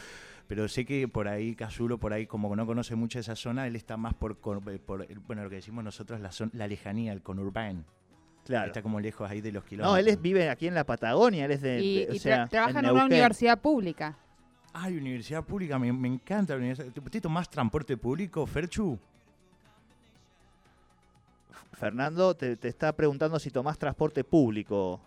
pero 0.47 0.69
sé 0.69 0.85
que 0.87 1.09
por 1.09 1.27
ahí, 1.27 1.55
Casulo, 1.57 1.99
por 1.99 2.13
ahí, 2.13 2.27
como 2.27 2.55
no 2.55 2.65
conoce 2.65 2.95
mucho 2.95 3.19
esa 3.19 3.35
zona, 3.35 3.67
él 3.67 3.75
está 3.77 3.97
más 3.97 4.15
por, 4.15 4.39
con- 4.39 4.61
por 4.87 5.07
bueno, 5.27 5.43
lo 5.43 5.51
que 5.51 5.57
decimos 5.57 5.83
nosotros, 5.83 6.21
la, 6.21 6.31
zon- 6.31 6.51
la 6.55 6.69
lejanía, 6.69 7.13
el 7.13 7.23
conurbán. 7.23 7.85
Claro. 8.45 8.67
Está 8.69 8.83
como 8.83 9.01
lejos 9.01 9.29
ahí 9.29 9.41
de 9.41 9.51
los 9.53 9.65
kilómetros. 9.65 9.93
No, 9.95 9.99
él 9.99 10.07
es, 10.07 10.21
vive 10.21 10.49
aquí 10.51 10.67
en 10.69 10.75
la 10.75 10.85
Patagonia, 10.85 11.47
él 11.47 11.51
es 11.51 11.63
de, 11.63 11.81
y 11.83 12.05
de- 12.05 12.11
o 12.11 12.15
y 12.15 12.17
tra- 12.19 12.21
sea, 12.21 12.47
trabaja 12.47 12.71
en, 12.79 12.85
una 12.85 12.89
Neuquén. 12.93 13.07
universidad 13.07 13.61
pública. 13.61 14.17
Ay, 14.77 14.97
universidad 14.97 15.45
pública, 15.45 15.79
me, 15.79 15.93
me 15.93 16.09
encanta 16.09 16.53
la 16.55 16.59
universidad. 16.59 16.89
¿Usted 16.89 17.23
tomás 17.23 17.49
transporte 17.49 17.97
público, 17.97 18.45
Ferchu? 18.45 18.99
Fernando 21.75 22.35
te, 22.35 22.57
te 22.57 22.69
está 22.69 22.93
preguntando 22.93 23.39
si 23.39 23.51
tomás 23.51 23.79
transporte 23.79 24.25
público. 24.25 25.01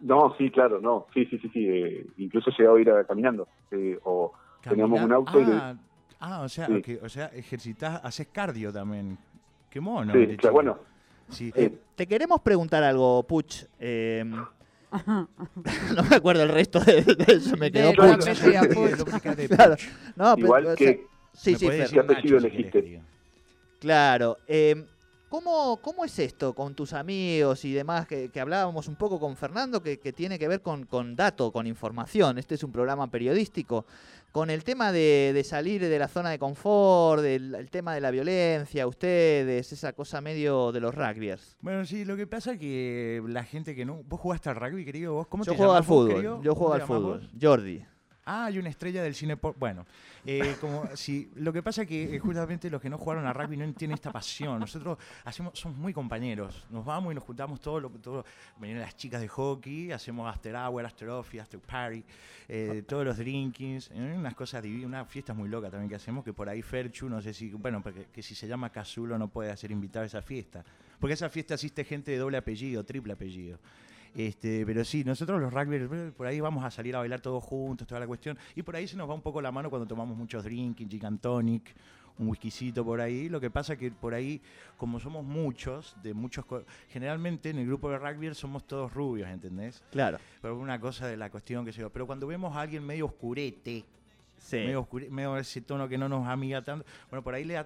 No, 0.00 0.34
sí, 0.36 0.50
claro, 0.50 0.80
no. 0.82 1.06
Sí, 1.14 1.24
sí, 1.26 1.38
sí, 1.38 1.48
sí. 1.48 1.66
eh, 1.66 2.06
incluso 2.18 2.50
he 2.50 2.54
llegado 2.58 2.76
a 2.76 2.80
ir 2.80 2.90
a- 2.90 3.04
caminando. 3.04 3.48
eh, 3.70 3.98
o 4.04 4.32
teníamos 4.60 5.00
un 5.00 5.12
auto 5.12 5.40
y 5.40 5.44
le- 5.46 5.52
Ah, 5.54 5.74
ah, 6.20 6.40
o 6.42 6.48
sea, 6.48 6.66
Sí. 6.66 6.98
o 7.02 7.08
sea, 7.08 7.26
ejercitas, 7.28 8.00
haces 8.04 8.28
cardio 8.28 8.70
también. 8.72 9.16
Qué 9.70 9.80
mono. 9.80 10.12
Sí, 10.12 10.36
claro, 10.36 10.54
bueno. 10.54 10.78
Sí, 11.30 11.50
Eh, 11.56 11.74
Te 11.96 12.06
queremos 12.06 12.40
preguntar 12.42 12.82
algo, 12.84 13.22
Puch. 13.22 13.64
no 15.94 16.02
me 16.08 16.16
acuerdo 16.16 16.42
el 16.44 16.48
resto 16.50 16.80
de, 16.80 17.02
de 17.02 17.24
eso, 17.34 17.56
me 17.56 17.70
quedó 17.70 17.90
De- 17.92 17.96
Claro. 19.48 19.76
No, 20.16 20.34
pero- 20.34 20.46
Igual 20.46 20.66
o 20.66 20.76
sea, 20.76 20.76
que 20.76 21.06
Sí, 21.34 21.54
sí, 21.54 21.68
¿Qué 21.68 22.00
apellido 22.00 22.40
si 22.40 22.46
elegiste? 22.46 23.00
Claro. 23.78 24.38
eh, 24.48 24.86
¿cómo, 25.28 25.78
¿Cómo 25.82 26.04
es 26.04 26.18
esto 26.18 26.54
con 26.54 26.74
tus 26.74 26.92
amigos 26.92 27.64
y 27.64 27.72
demás 27.72 28.06
que, 28.06 28.30
que 28.30 28.40
hablábamos 28.40 28.88
un 28.88 28.96
poco 28.96 29.18
con 29.18 29.36
Fernando 29.36 29.82
que, 29.82 29.98
que 29.98 30.12
tiene 30.12 30.38
que 30.38 30.48
ver 30.48 30.62
con, 30.62 30.86
con 30.86 31.16
dato, 31.16 31.52
con 31.52 31.66
información? 31.66 32.38
Este 32.38 32.54
es 32.54 32.62
un 32.62 32.72
programa 32.72 33.10
periodístico. 33.10 33.86
Con 34.32 34.50
el 34.50 34.64
tema 34.64 34.92
de, 34.92 35.32
de 35.32 35.44
salir 35.44 35.80
de 35.80 35.98
la 35.98 36.08
zona 36.08 36.28
de 36.30 36.38
confort, 36.38 37.22
del 37.22 37.54
el 37.54 37.70
tema 37.70 37.94
de 37.94 38.02
la 38.02 38.10
violencia, 38.10 38.86
ustedes, 38.86 39.72
esa 39.72 39.94
cosa 39.94 40.20
medio 40.20 40.72
de 40.72 40.80
los 40.80 40.94
rugbyers. 40.94 41.56
Bueno, 41.62 41.86
sí, 41.86 42.04
lo 42.04 42.16
que 42.16 42.26
pasa 42.26 42.52
es 42.52 42.58
que 42.58 43.22
la 43.26 43.44
gente 43.44 43.74
que 43.74 43.86
no... 43.86 44.02
¿Vos 44.04 44.20
jugaste 44.20 44.50
al 44.50 44.56
rugby, 44.56 44.84
querido? 44.84 45.14
¿Vos 45.14 45.26
cómo 45.26 45.44
Yo 45.44 45.52
te 45.52 45.56
juego 45.56 45.72
al 45.72 45.82
llamás 45.82 45.86
fútbol, 45.86 46.22
yo 46.22 46.54
¿Cómo 46.54 46.54
juego 46.54 46.74
al 46.74 46.82
fútbol. 46.82 47.30
Jordi. 47.40 47.82
Ah, 48.28 48.46
hay 48.46 48.58
una 48.58 48.68
estrella 48.68 49.04
del 49.04 49.14
cine. 49.14 49.36
por- 49.36 49.56
Bueno, 49.56 49.86
eh, 50.24 50.56
como 50.60 50.84
si 50.96 51.30
lo 51.36 51.52
que 51.52 51.62
pasa 51.62 51.82
es 51.82 51.88
que 51.88 52.16
eh, 52.16 52.18
justamente 52.18 52.68
los 52.68 52.82
que 52.82 52.90
no 52.90 52.98
jugaron 52.98 53.24
a 53.24 53.32
rugby 53.32 53.56
no 53.56 53.62
entienden 53.64 53.94
esta 53.94 54.10
pasión. 54.10 54.58
Nosotros 54.58 54.98
hacemos, 55.24 55.56
somos 55.58 55.78
muy 55.78 55.92
compañeros. 55.92 56.66
Nos 56.70 56.84
vamos 56.84 57.12
y 57.12 57.14
nos 57.14 57.22
juntamos 57.22 57.60
todos, 57.60 57.80
lo- 57.80 57.90
todo, 57.90 58.24
vienen 58.58 58.80
las 58.80 58.96
chicas 58.96 59.20
de 59.20 59.28
hockey, 59.28 59.92
hacemos 59.92 60.28
after 60.28 60.56
hour, 60.56 60.84
after 60.84 61.08
office, 61.08 61.40
after 61.40 61.60
party, 61.60 62.02
eh, 62.48 62.82
todos 62.86 63.04
los 63.04 63.16
drinkings, 63.16 63.90
unas 63.94 64.34
cosas 64.34 64.60
divinas, 64.62 64.86
unas 64.86 65.08
fiestas 65.08 65.36
muy 65.36 65.48
locas 65.48 65.70
también 65.70 65.88
que 65.88 65.94
hacemos 65.94 66.24
que 66.24 66.32
por 66.32 66.48
ahí 66.48 66.62
Ferchu, 66.62 67.08
no 67.08 67.22
sé 67.22 67.32
si, 67.32 67.50
bueno, 67.52 67.80
porque 67.80 68.06
que 68.12 68.22
si 68.22 68.34
se 68.34 68.48
llama 68.48 68.70
Casulo 68.70 69.16
no 69.18 69.28
puede 69.28 69.56
ser 69.56 69.70
invitado 69.70 70.02
a 70.02 70.06
esa 70.06 70.20
fiesta. 70.20 70.64
Porque 70.98 71.14
esa 71.14 71.28
fiesta 71.28 71.54
asiste 71.54 71.84
gente 71.84 72.10
de 72.10 72.16
doble 72.18 72.38
apellido, 72.38 72.82
triple 72.84 73.12
apellido. 73.12 73.58
Este, 74.16 74.64
pero 74.64 74.82
sí, 74.82 75.04
nosotros 75.04 75.38
los 75.40 75.52
rugbyers, 75.52 76.12
por 76.14 76.26
ahí 76.26 76.40
vamos 76.40 76.64
a 76.64 76.70
salir 76.70 76.96
a 76.96 77.00
bailar 77.00 77.20
todos 77.20 77.44
juntos, 77.44 77.86
toda 77.86 78.00
la 78.00 78.06
cuestión. 78.06 78.38
Y 78.54 78.62
por 78.62 78.74
ahí 78.74 78.88
se 78.88 78.96
nos 78.96 79.08
va 79.08 79.12
un 79.14 79.20
poco 79.20 79.42
la 79.42 79.52
mano 79.52 79.68
cuando 79.68 79.86
tomamos 79.86 80.16
muchos 80.16 80.42
drinking, 80.42 80.88
gin 80.88 81.04
and 81.04 81.20
tonic, 81.20 81.74
un 82.18 82.28
whiskycito 82.28 82.82
por 82.82 82.98
ahí. 83.02 83.28
Lo 83.28 83.38
que 83.38 83.50
pasa 83.50 83.76
que 83.76 83.90
por 83.90 84.14
ahí, 84.14 84.40
como 84.78 84.98
somos 84.98 85.22
muchos, 85.22 85.94
de 86.02 86.14
muchos... 86.14 86.46
Generalmente 86.88 87.50
en 87.50 87.58
el 87.58 87.66
grupo 87.66 87.90
de 87.90 87.98
rugby 87.98 88.34
somos 88.34 88.66
todos 88.66 88.90
rubios, 88.94 89.28
¿entendés? 89.28 89.82
Claro. 89.90 90.16
Pero 90.40 90.58
una 90.58 90.80
cosa 90.80 91.06
de 91.06 91.18
la 91.18 91.28
cuestión 91.30 91.66
que 91.66 91.72
se 91.74 91.82
yo. 91.82 91.90
Pero 91.90 92.06
cuando 92.06 92.26
vemos 92.26 92.56
a 92.56 92.62
alguien 92.62 92.84
medio 92.86 93.04
oscurete, 93.04 93.84
Sí. 94.38 94.56
medio, 94.56 94.86
oscure- 94.86 95.08
medio 95.10 95.36
ese 95.38 95.60
tono 95.62 95.88
que 95.88 95.98
no 95.98 96.08
nos 96.08 96.26
amiga 96.26 96.62
tanto. 96.62 96.84
Bueno, 97.10 97.22
por 97.22 97.34
ahí 97.34 97.44
le 97.44 97.62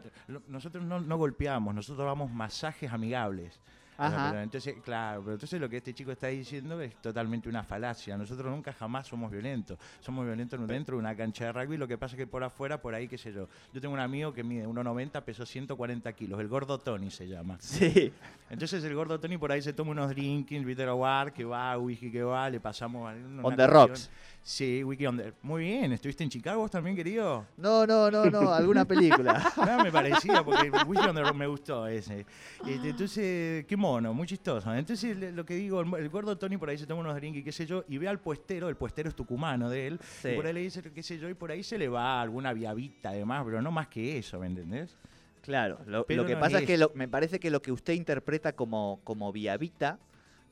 nosotros 0.49 0.85
no, 0.85 1.01
no 1.01 1.17
golpeamos, 1.17 1.75
nosotros 1.75 2.07
damos 2.07 2.31
masajes 2.33 2.93
amigables. 2.93 3.61
Ajá. 4.01 4.31
pero 4.31 4.43
entonces, 4.43 4.75
claro, 4.83 5.23
pero 5.23 5.35
entonces 5.35 5.61
lo 5.61 5.69
que 5.69 5.79
este 5.79 5.95
chico 5.95 6.13
está 6.13 6.29
diciendo 6.29 6.81
es 6.81 6.95
totalmente 6.97 7.49
una 7.49 7.63
falacia. 7.63 8.17
Nosotros 8.17 8.51
nunca 8.51 8.73
jamás 8.73 9.07
somos 9.07 9.31
violentos. 9.31 9.79
Somos 10.01 10.25
violentos 10.25 10.67
dentro 10.67 10.97
de 10.97 11.01
una 11.01 11.17
cancha 11.17 11.47
de 11.47 11.53
rugby. 11.53 11.77
Lo 11.77 11.89
que 11.89 11.99
pasa 11.99 12.15
es 12.15 12.19
que 12.19 12.27
por 12.27 12.43
afuera, 12.43 12.81
por 12.81 12.95
ahí, 12.95 13.09
qué 13.09 13.19
sé 13.19 13.33
yo. 13.33 13.49
Yo 13.73 13.81
tengo 13.81 13.95
un 13.95 14.01
amigo 14.01 14.33
que 14.33 14.43
mide 14.43 14.67
1,90, 14.67 15.23
pesó 15.23 15.45
140 15.45 16.13
kilos. 16.13 16.41
El 16.41 16.49
gordo 16.49 16.79
Tony 16.79 17.11
se 17.11 17.29
llama. 17.29 17.57
Sí. 17.61 18.13
Entonces 18.49 18.83
el 18.83 18.95
gordo 18.95 19.21
Tony 19.21 19.39
por 19.39 19.53
ahí 19.53 19.63
se 19.63 19.73
toma 19.73 19.93
unos 19.93 20.11
drinking, 20.11 20.65
Peter 20.65 20.89
Award, 20.89 21.33
que 21.33 21.45
va, 21.45 21.79
whisky 21.79 22.11
que 22.11 22.23
va, 22.23 22.51
le 22.51 22.59
pasamos 22.59 23.13
una 23.15 23.43
On 23.43 23.57
the 23.57 23.67
rocks. 23.67 24.11
Sí, 24.43 24.83
whisky 24.83 25.07
on 25.07 25.19
the... 25.19 25.33
Muy 25.43 25.65
bien, 25.65 25.93
¿estuviste 25.93 26.25
en 26.25 26.31
Chicago 26.31 26.63
vos 26.63 26.71
también, 26.71 26.97
querido? 26.97 27.47
No, 27.57 27.87
no, 27.87 28.11
no, 28.11 28.25
no, 28.27 28.53
alguna 28.53 28.85
película. 28.85 29.41
Ah, 29.61 29.83
me 29.85 29.93
parecía, 29.93 30.43
porque 30.43 30.71
Whisky 30.87 31.07
on 31.07 31.15
the 31.15 31.23
Rock 31.23 31.35
me 31.35 31.47
gustó 31.47 31.87
ese. 31.87 32.25
Este, 32.67 32.89
entonces, 32.89 33.67
qué 33.67 33.77
mono, 33.91 34.15
muy 34.15 34.27
chistoso. 34.27 34.73
Entonces, 34.75 35.17
lo 35.35 35.45
que 35.45 35.55
digo, 35.55 35.81
el, 35.81 35.95
el 35.95 36.09
gordo 36.09 36.37
Tony 36.39 36.57
por 36.57 36.69
ahí 36.71 36.79
se 36.79 36.87
toma 36.87 37.01
unos 37.01 37.15
drinks 37.17 37.39
y 37.39 37.43
qué 37.43 37.53
sé 37.53 37.67
yo, 37.67 37.85
y 37.89 37.99
ve 37.99 38.09
al 38.09 38.21
puestero, 38.21 38.69
el 38.69 38.77
puestero 38.77 39.09
es 39.09 39.15
tucumano 39.15 39.69
de 39.69 39.87
él, 39.89 40.01
Sí. 40.21 40.29
y 40.29 40.37
por 40.37 40.47
ahí 40.47 40.53
le 40.53 40.61
dice 40.61 40.83
qué 40.83 41.03
sé 41.03 41.19
yo, 41.19 41.29
y 41.29 41.35
por 41.35 41.51
ahí 41.51 41.63
se 41.63 41.77
le 41.79 41.89
va 41.89 42.21
alguna 42.21 42.53
viavita 42.53 43.11
además, 43.11 43.43
pero 43.45 43.61
no 43.63 43.71
más 43.71 43.89
que 43.89 44.19
eso, 44.19 44.39
¿me 44.39 44.47
entendés? 44.47 44.97
Claro, 45.43 45.79
lo, 45.87 46.05
que 46.07 46.17
no 46.17 46.39
pasa 46.41 46.57
es 46.59 46.63
es 46.63 46.67
que 46.67 46.77
lo- 46.79 46.93
me 46.95 47.09
parece 47.09 47.41
que 47.41 47.51
lo 47.51 47.61
que 47.63 47.73
usted 47.73 47.95
interpreta 47.95 48.53
como, 48.53 49.01
como 49.05 49.33
viavita, 49.33 49.99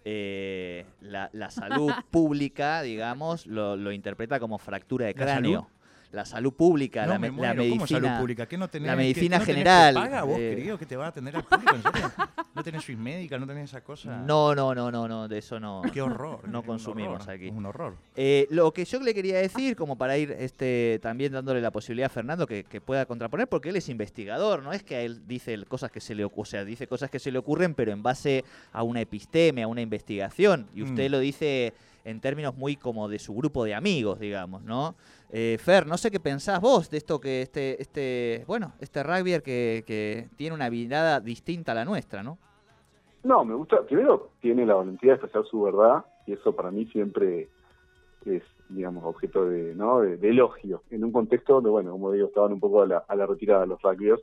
eh, 0.05 0.87
la, 1.01 1.29
la 1.33 1.51
salud 1.51 1.93
pública, 2.11 2.83
digamos, 2.83 3.47
lo, 3.47 3.77
lo 3.77 3.93
interpreta 3.93 4.41
como 4.41 4.59
fractura 4.59 5.07
de 5.07 5.13
¿La 5.15 5.21
cráneo. 5.25 5.69
La 6.11 6.25
salud 6.25 6.55
pública, 6.55 7.05
no, 7.05 7.13
la, 7.13 7.19
me 7.19 7.31
me- 7.31 7.43
la 7.43 7.55
muero, 7.55 7.71
¿cómo 7.71 7.87
salud 7.87 8.01
medicina. 8.03 8.19
pública? 8.19 8.47
¿Qué 8.47 8.57
no 8.57 8.69
tenés, 8.69 8.87
la 8.87 8.93
qué- 8.95 8.97
medicina 8.97 9.39
no 9.39 9.45
tenés 9.45 9.57
general, 9.65 9.95
paga 9.95 10.23
vos, 10.23 10.39
eh. 10.39 10.55
querido, 10.57 10.79
que 10.79 10.87
te 10.87 10.97
va 10.97 11.05
a 11.05 11.09
atender 11.09 11.37
al 11.37 11.45
público? 11.45 11.75
¿En 11.77 11.83
serio? 11.83 12.13
¿No 12.55 12.65
tenés 12.65 12.83
Swiss? 12.85 12.99
¿No 12.99 13.47
tenés 13.47 13.65
esa 13.71 13.83
cosa? 13.83 14.17
No, 14.27 14.55
no, 14.55 14.75
no, 14.75 14.91
no, 14.91 15.07
no, 15.07 15.29
de 15.29 15.39
eso 15.39 15.61
no. 15.61 15.83
Qué 15.93 16.01
horror. 16.01 16.49
No 16.49 16.63
consumimos 16.63 17.21
horror, 17.23 17.31
aquí. 17.35 17.49
Es 17.49 17.53
un 17.55 17.67
horror. 17.67 17.97
Eh, 18.17 18.47
lo 18.51 18.73
que 18.73 18.85
yo 18.87 19.01
le 19.01 19.13
quería 19.13 19.37
decir, 19.39 19.77
como 19.77 19.97
para 19.99 20.17
ir 20.17 20.35
este, 20.39 20.99
también 21.03 21.33
dándole 21.33 21.61
la 21.61 21.71
posibilidad 21.71 22.07
a 22.07 22.15
Fernando 22.15 22.47
que, 22.47 22.65
que 22.65 22.81
pueda 22.81 23.05
contraponer, 23.05 23.47
porque 23.49 23.69
él 23.69 23.77
es 23.77 23.89
investigador, 23.91 24.63
no 24.63 24.73
es 24.73 24.83
que 24.83 24.97
a 24.97 25.03
él 25.03 25.27
dice 25.29 25.63
cosas 25.67 25.91
que 25.93 26.01
se 26.01 26.15
le 26.15 26.25
ocurren, 26.25 26.43
o 26.43 26.45
sea, 26.47 26.65
dice 26.65 26.87
cosas 26.87 27.11
que 27.11 27.19
se 27.19 27.31
le 27.31 27.39
ocurren, 27.39 27.75
pero 27.75 27.93
en 27.93 28.03
base 28.03 28.45
a 28.73 28.83
una 28.83 29.01
episteme, 29.03 29.63
a 29.63 29.69
una 29.69 29.83
investigación, 29.83 30.69
y 30.75 30.83
usted 30.83 31.09
Mm. 31.09 31.13
lo 31.13 31.19
dice 31.19 31.75
en 32.05 32.21
términos 32.21 32.57
muy 32.57 32.77
como 32.77 33.09
de 33.09 33.19
su 33.19 33.35
grupo 33.35 33.65
de 33.65 33.75
amigos, 33.75 34.19
digamos, 34.19 34.63
¿no? 34.63 34.95
Eh, 35.31 35.59
Fer, 35.59 35.87
no 35.87 35.99
sé 35.99 36.11
qué 36.11 36.21
pensás 36.21 36.61
vos 36.61 36.89
de 36.91 36.97
esto 36.97 37.21
que 37.21 37.43
este, 37.43 37.81
este, 37.83 38.45
bueno, 38.47 38.73
este 38.81 39.03
rugbyer 39.03 39.43
que, 39.43 40.29
tiene 40.37 40.55
una 40.55 40.71
mirada 40.71 41.21
distinta 41.21 41.73
a 41.73 41.75
la 41.75 41.85
nuestra, 41.85 42.23
¿no? 42.23 42.39
No, 43.25 43.45
me 43.45 43.55
gusta. 43.55 43.83
Primero, 43.83 44.31
tiene 44.41 44.65
la 44.65 44.75
valentía 44.75 45.11
de 45.11 45.17
expresar 45.17 45.45
su 45.45 45.63
verdad 45.63 46.05
y 46.27 46.33
eso 46.33 46.55
para 46.55 46.71
mí 46.71 46.87
siempre 46.87 47.49
es, 48.25 48.43
digamos, 48.71 49.05
objeto 49.05 49.45
de, 49.45 49.75
¿no? 49.75 50.01
de, 50.01 50.29
elogio. 50.29 50.83
En 50.91 51.05
un 51.05 51.13
contexto 51.13 51.55
donde, 51.55 51.71
bueno, 51.71 51.91
como 51.93 52.13
digo, 52.13 52.29
estaban 52.29 52.53
un 52.53 52.61
poco 52.61 52.83
a 52.83 52.87
la, 52.87 52.99
a 53.07 53.17
la 53.17 53.27
retirada 53.27 53.67
los 53.67 53.83
rugbyers. 53.83 54.23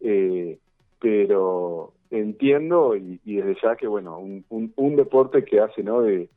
Eh, 0.00 0.58
pero 1.00 1.92
entiendo 2.10 2.96
y, 2.96 3.20
desde 3.24 3.56
ya 3.62 3.76
que, 3.76 3.86
bueno, 3.86 4.18
un, 4.18 4.44
un, 4.48 4.72
un 4.76 4.96
deporte 4.96 5.44
que 5.44 5.60
hace, 5.60 5.82
¿no? 5.82 6.00
De, 6.00 6.28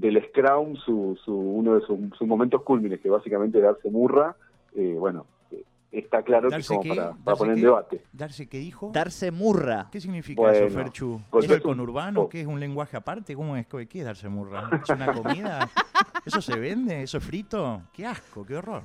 del 0.00 0.24
Scrum 0.28 0.76
su, 0.76 1.18
su, 1.24 1.34
uno 1.36 1.74
de 1.74 1.82
sus, 1.82 1.98
sus 2.16 2.26
momentos 2.26 2.62
cúlmines, 2.62 3.00
que 3.00 3.10
básicamente 3.10 3.58
es 3.58 3.64
darse 3.64 3.90
murra, 3.90 4.34
eh, 4.74 4.96
bueno, 4.98 5.26
eh, 5.50 5.62
está 5.92 6.22
claro 6.22 6.48
que 6.48 6.56
es 6.56 6.68
¿Darse 6.68 6.68
como 6.68 6.82
qué? 6.82 6.88
para, 6.88 7.10
para 7.10 7.22
¿Darse 7.24 7.38
poner 7.38 7.56
en 7.56 7.62
debate. 7.62 8.02
¿Darse 8.12 8.48
qué 8.48 8.58
dijo? 8.58 8.90
Darse 8.94 9.30
murra. 9.30 9.88
¿Qué 9.92 10.00
significa 10.00 10.40
Bueno, 10.40 10.56
eso, 10.66 10.74
Ferchu? 10.74 11.20
porque 11.30 11.46
¿Es 11.46 11.52
el 11.52 11.58
un- 11.58 11.62
conurbano? 11.62 12.20
oh. 12.22 12.28
¿Qué 12.28 12.40
es 12.40 12.46
un 12.46 12.58
lenguaje 12.60 12.96
aparte? 12.96 13.34
¿Cómo 13.36 13.56
es? 13.56 13.66
¿Qué 13.66 13.98
es 13.98 14.04
darse 14.04 14.28
murra? 14.28 14.70
¿Es 14.82 14.88
una 14.90 15.12
comida? 15.12 15.68
¿Eso 16.24 16.40
se 16.40 16.58
vende? 16.58 17.02
¿Eso 17.02 17.18
es 17.18 17.24
frito? 17.24 17.82
¡Qué 17.92 18.06
asco! 18.06 18.44
¡Qué 18.46 18.56
horror! 18.56 18.82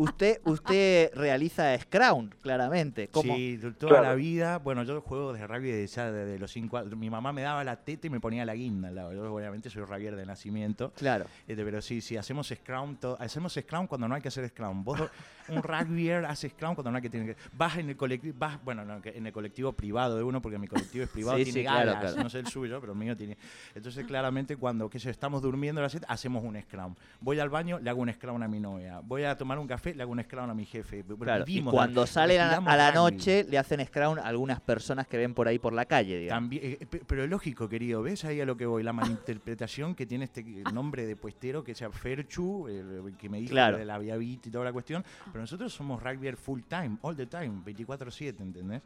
Usted, 0.00 0.40
usted 0.46 1.10
realiza 1.14 1.76
Scrum, 1.78 2.30
claramente. 2.40 3.08
¿Cómo? 3.08 3.36
Sí, 3.36 3.60
toda 3.78 3.90
Claro. 3.90 4.04
la 4.04 4.14
vida. 4.14 4.56
Bueno, 4.58 4.82
yo 4.82 4.98
juego 5.02 5.34
de 5.34 5.46
rugby 5.46 5.70
desde, 5.70 5.86
ya 5.94 6.10
desde 6.10 6.38
los 6.38 6.50
cinco 6.50 6.78
años. 6.78 6.96
Mi 6.96 7.10
mamá 7.10 7.34
me 7.34 7.42
daba 7.42 7.62
la 7.64 7.76
teta 7.76 8.06
y 8.06 8.10
me 8.10 8.18
ponía 8.18 8.46
la 8.46 8.54
guinda 8.54 8.88
al 8.88 8.94
lado. 8.94 9.12
Yo 9.12 9.30
obviamente 9.34 9.68
soy 9.68 9.82
rugbyer 9.84 10.16
de 10.16 10.24
nacimiento. 10.24 10.90
Claro. 10.96 11.26
Este, 11.46 11.62
pero 11.62 11.82
sí, 11.82 12.00
sí, 12.00 12.16
hacemos 12.16 12.48
scrum, 12.48 12.96
to- 12.96 13.18
hacemos 13.20 13.52
scrum 13.52 13.86
cuando 13.86 14.08
no 14.08 14.14
hay 14.14 14.22
que 14.22 14.28
hacer 14.28 14.48
scrum. 14.48 14.82
Vos, 14.84 15.00
do- 15.00 15.10
un 15.50 15.62
rugbyer 15.62 16.24
hace 16.24 16.48
scrum 16.48 16.74
cuando 16.74 16.90
no 16.90 16.96
hay 16.96 17.02
que 17.02 17.10
tener 17.10 17.34
que... 17.34 17.42
Vas 17.58 17.76
en 17.76 17.90
el 17.90 17.96
colectivo, 17.98 18.34
vas, 18.38 18.58
bueno, 18.64 18.86
no, 18.86 19.02
que 19.02 19.10
en 19.10 19.26
el 19.26 19.32
colectivo 19.34 19.74
privado 19.74 20.16
de 20.16 20.22
uno, 20.22 20.40
porque 20.40 20.56
mi 20.58 20.66
colectivo 20.66 21.04
es 21.04 21.10
privado, 21.10 21.36
Sí, 21.36 21.44
tiene 21.44 21.60
sí, 21.60 21.64
claro, 21.66 21.92
galas, 21.92 22.00
claro. 22.12 22.22
no 22.22 22.30
sé 22.30 22.38
el 22.38 22.46
suyo, 22.46 22.80
pero 22.80 22.94
el 22.94 22.98
mío 22.98 23.14
tiene... 23.18 23.36
Entonces, 23.74 24.06
claramente, 24.06 24.56
cuando, 24.56 24.88
yo, 24.90 25.10
estamos 25.10 25.42
durmiendo 25.42 25.86
hacemos 26.08 26.42
un 26.42 26.58
scrum. 26.62 26.94
Voy 27.20 27.38
al 27.38 27.50
baño, 27.50 27.78
le 27.80 27.90
hago 27.90 28.00
un 28.00 28.10
scrum 28.10 28.42
a 28.42 28.48
mi 28.48 28.60
novia. 28.60 29.00
Voy 29.04 29.24
a 29.24 29.36
tomar 29.36 29.58
un 29.58 29.66
café, 29.66 29.89
le 29.94 30.02
hago 30.02 30.12
un 30.12 30.22
scrum 30.22 30.50
a 30.50 30.54
mi 30.54 30.64
jefe. 30.64 31.04
Claro, 31.20 31.44
y 31.46 31.62
cuando 31.62 32.06
salen 32.06 32.40
a, 32.40 32.76
la 32.76 32.92
noche 32.92 33.44
le 33.48 33.58
hacen 33.58 33.84
scrum 33.86 34.18
a 34.18 34.22
algunas 34.22 34.60
personas 34.60 35.06
que 35.06 35.16
ven 35.16 35.34
por 35.34 35.48
ahí 35.48 35.58
por 35.58 35.72
la 35.72 35.84
calle, 35.86 36.18
digamos. 36.18 36.42
También, 36.42 36.62
eh, 36.80 36.86
pe- 36.88 37.02
pero 37.06 37.24
es 37.24 37.30
lógico, 37.30 37.68
querido, 37.68 38.02
¿ves 38.02 38.24
ahí 38.24 38.40
a 38.40 38.44
lo 38.46 38.56
que 38.56 38.66
voy? 38.66 38.82
La 38.82 38.92
malinterpretación 38.92 39.94
que 39.94 40.06
tiene 40.06 40.24
este 40.24 40.42
nombre 40.72 41.06
de 41.06 41.16
puestero, 41.16 41.62
que 41.64 41.74
sea 41.74 41.90
Ferchu, 41.90 42.68
el, 42.68 43.14
que 43.18 43.28
me 43.28 43.38
dijo 43.40 43.50
Claro. 43.52 43.76
de 43.78 43.84
la 43.84 43.98
Viavit 43.98 44.46
y 44.46 44.50
toda 44.50 44.64
la 44.64 44.72
cuestión, 44.72 45.04
pero 45.32 45.40
nosotros 45.40 45.72
somos 45.72 46.02
rugby 46.02 46.32
full 46.32 46.60
time, 46.68 46.96
all 47.02 47.16
the 47.16 47.26
time, 47.26 47.62
24-7, 47.64 48.40
¿entendés? 48.40 48.82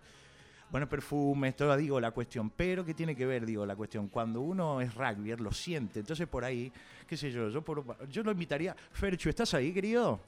Bueno, 0.70 0.88
perfumes, 0.88 1.54
todo 1.54 1.76
digo 1.76 2.00
la 2.00 2.10
cuestión, 2.10 2.50
pero 2.50 2.84
¿qué 2.84 2.94
tiene 2.94 3.14
que 3.14 3.26
ver, 3.26 3.46
digo, 3.46 3.64
la 3.64 3.76
cuestión? 3.76 4.08
Cuando 4.08 4.40
uno 4.40 4.80
es 4.80 4.92
rugby, 4.94 5.36
lo 5.36 5.52
siente, 5.52 6.00
entonces 6.00 6.26
por 6.26 6.44
ahí, 6.44 6.72
qué 7.06 7.16
sé 7.16 7.30
yo, 7.30 7.48
yo, 7.48 7.62
por- 7.62 8.08
yo 8.08 8.22
lo 8.24 8.32
invitaría, 8.32 8.74
Ferchu, 8.92 9.28
¿estás 9.28 9.54
ahí, 9.54 9.72
querido? 9.72 10.18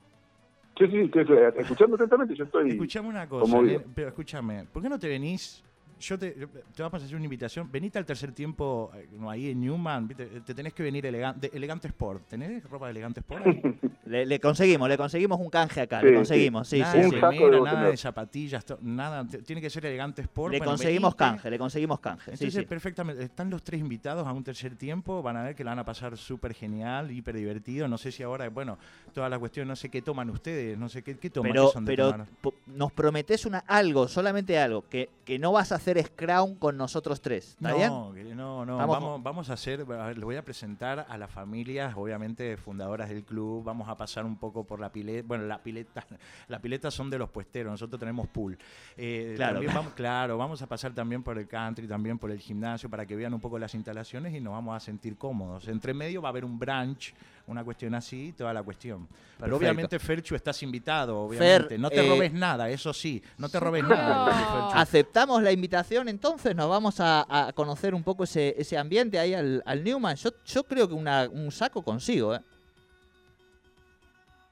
Sí, 0.78 0.86
sí, 0.88 1.10
escuchando 1.58 1.96
atentamente, 1.96 2.34
yo 2.34 2.44
estoy... 2.44 2.72
Escuchame 2.72 3.08
una 3.08 3.26
cosa, 3.26 3.58
eh, 3.60 3.80
pero 3.94 4.08
escúchame, 4.08 4.64
¿por 4.70 4.82
qué 4.82 4.88
no 4.90 4.98
te 4.98 5.08
venís 5.08 5.64
yo 6.00 6.18
te, 6.18 6.30
te 6.32 6.82
vamos 6.82 7.02
a 7.02 7.04
hacer 7.04 7.16
una 7.16 7.24
invitación. 7.24 7.70
Venite 7.70 7.98
al 7.98 8.04
tercer 8.06 8.32
tiempo 8.32 8.90
eh, 8.94 9.08
no, 9.12 9.30
ahí 9.30 9.50
en 9.50 9.60
Newman. 9.60 10.06
¿viste? 10.08 10.26
Te 10.40 10.54
tenés 10.54 10.72
que 10.74 10.82
venir 10.82 11.06
elegante, 11.06 11.50
elegante 11.54 11.88
Sport. 11.88 12.26
¿Tenés 12.28 12.62
ropa 12.64 12.86
de 12.86 12.90
elegante 12.92 13.20
Sport? 13.20 13.46
ahí? 13.46 13.62
Le, 14.06 14.24
le 14.24 14.38
conseguimos, 14.38 14.88
le 14.88 14.96
conseguimos 14.96 15.40
un 15.40 15.50
canje 15.50 15.80
acá, 15.80 15.98
Sí, 16.00 16.06
le 16.06 16.14
conseguimos, 16.14 16.68
sí, 16.68 16.78
nada 16.78 16.92
sí, 16.92 16.98
de 17.00 17.06
Un 17.06 17.10
sí. 17.32 17.38
de 17.50 17.60
nada 17.60 17.88
de 17.90 17.96
zapatillas, 17.96 18.64
to- 18.64 18.78
nada. 18.80 19.26
Tiene 19.26 19.60
que 19.60 19.68
ser 19.68 19.84
elegante 19.84 20.22
Sport. 20.22 20.52
Le 20.52 20.58
Bueno, 20.58 20.72
conseguimos 20.72 21.16
venite. 21.16 21.34
canje, 21.34 21.50
le 21.50 21.58
conseguimos 21.58 21.98
canje. 21.98 22.24
Sí, 22.36 22.44
Entonces, 22.44 22.62
sí. 22.62 22.66
perfectamente. 22.66 23.24
Están 23.24 23.50
los 23.50 23.64
tres 23.64 23.80
invitados 23.80 24.24
a 24.26 24.32
un 24.32 24.44
tercer 24.44 24.76
tiempo. 24.76 25.22
Van 25.22 25.36
a 25.36 25.42
ver 25.42 25.56
que 25.56 25.64
la 25.64 25.72
van 25.72 25.80
a 25.80 25.84
pasar 25.84 26.16
súper 26.16 26.54
genial, 26.54 27.10
hiper 27.10 27.34
divertido. 27.34 27.88
No 27.88 27.98
sé 27.98 28.12
si 28.12 28.22
ahora, 28.22 28.48
bueno, 28.48 28.78
toda 29.12 29.28
la 29.28 29.38
cuestión, 29.40 29.66
no 29.66 29.74
sé 29.74 29.88
qué 29.88 30.02
toman 30.02 30.30
ustedes, 30.30 30.78
no 30.78 30.88
sé 30.88 31.02
qué, 31.02 31.18
qué 31.18 31.28
toman. 31.30 31.50
Pero, 31.50 31.66
¿Qué 31.66 31.72
son 31.72 31.84
de 31.84 31.92
pero 31.92 32.10
tomar? 32.12 32.26
nos 32.66 32.92
prometés 32.92 33.44
una, 33.44 33.58
algo, 33.66 34.06
solamente 34.06 34.56
algo, 34.58 34.84
que, 34.88 35.08
que 35.24 35.38
no 35.40 35.50
vas 35.50 35.72
a 35.72 35.76
hacer 35.76 35.85
Scrum 35.94 36.56
con 36.56 36.76
nosotros 36.76 37.20
tres. 37.20 37.56
No, 37.60 38.12
no, 38.34 38.64
no. 38.66 38.76
Vamos 38.76 38.96
Vamos, 38.96 39.12
con- 39.14 39.22
vamos, 39.22 39.50
a 39.50 39.54
hacer, 39.54 39.80
a 39.82 40.06
ver, 40.06 40.18
le 40.18 40.24
voy 40.24 40.36
a 40.36 40.44
presentar 40.44 41.06
a 41.08 41.16
las 41.18 41.30
familias, 41.30 41.94
obviamente 41.96 42.56
fundadoras 42.56 43.08
del 43.08 43.24
club. 43.24 43.64
Vamos 43.64 43.88
a 43.88 43.96
pasar 43.96 44.24
un 44.24 44.36
poco 44.36 44.64
por 44.64 44.80
la 44.80 44.90
pileta. 44.90 45.26
Bueno, 45.26 45.44
la 45.44 45.58
pileta, 45.62 46.04
la 46.48 46.58
pileta 46.60 46.90
son 46.90 47.10
de 47.10 47.18
los 47.18 47.30
puesteros. 47.30 47.70
Nosotros 47.70 47.98
tenemos 48.00 48.26
pool. 48.28 48.58
Eh, 48.96 49.34
Claro, 49.36 49.54
también 49.54 49.70
claro. 49.70 49.80
Vamos, 49.84 49.94
claro, 49.94 50.38
vamos 50.38 50.62
a 50.62 50.66
pasar 50.66 50.92
también 50.94 51.22
por 51.22 51.38
el 51.38 51.46
country, 51.46 51.86
también 51.86 52.18
por 52.18 52.30
el 52.30 52.38
gimnasio, 52.40 52.88
para 52.90 53.06
que 53.06 53.16
vean 53.16 53.32
un 53.34 53.40
poco 53.40 53.58
las 53.58 53.74
instalaciones 53.74 54.34
y 54.34 54.40
nos 54.40 54.52
vamos 54.52 54.76
a 54.76 54.80
sentir 54.80 55.16
cómodos. 55.16 55.68
Entre 55.68 55.92
medio 55.94 56.22
va 56.22 56.28
a 56.28 56.30
haber 56.30 56.44
un 56.44 56.58
brunch, 56.58 57.14
una 57.48 57.62
cuestión 57.64 57.94
así, 57.94 58.32
toda 58.36 58.52
la 58.52 58.62
cuestión. 58.62 59.06
Perfecto. 59.06 59.36
Pero 59.44 59.56
obviamente, 59.56 59.98
Ferchu, 59.98 60.34
estás 60.34 60.62
invitado, 60.62 61.20
obviamente. 61.22 61.78
no 61.78 61.88
te 61.90 62.04
eh, 62.04 62.08
robes 62.08 62.32
nada, 62.32 62.68
eso 62.68 62.92
sí, 62.92 63.22
no 63.38 63.48
te 63.48 63.60
robes 63.60 63.84
nada. 63.88 64.26
No. 64.26 64.70
¿Aceptamos 64.72 65.42
la 65.42 65.52
invitación 65.52 66.08
entonces? 66.08 66.56
¿Nos 66.56 66.68
vamos 66.68 66.98
a, 67.00 67.24
a 67.48 67.52
conocer 67.52 67.94
un 67.94 68.02
poco 68.02 68.24
ese, 68.24 68.54
ese 68.58 68.76
ambiente 68.76 69.18
ahí 69.18 69.32
al, 69.34 69.62
al 69.64 69.84
Newman? 69.84 70.16
Yo, 70.16 70.30
yo 70.44 70.64
creo 70.64 70.88
que 70.88 70.94
una- 70.94 71.28
un 71.30 71.50
saco 71.52 71.82
consigo, 71.82 72.34
¿eh? 72.34 72.40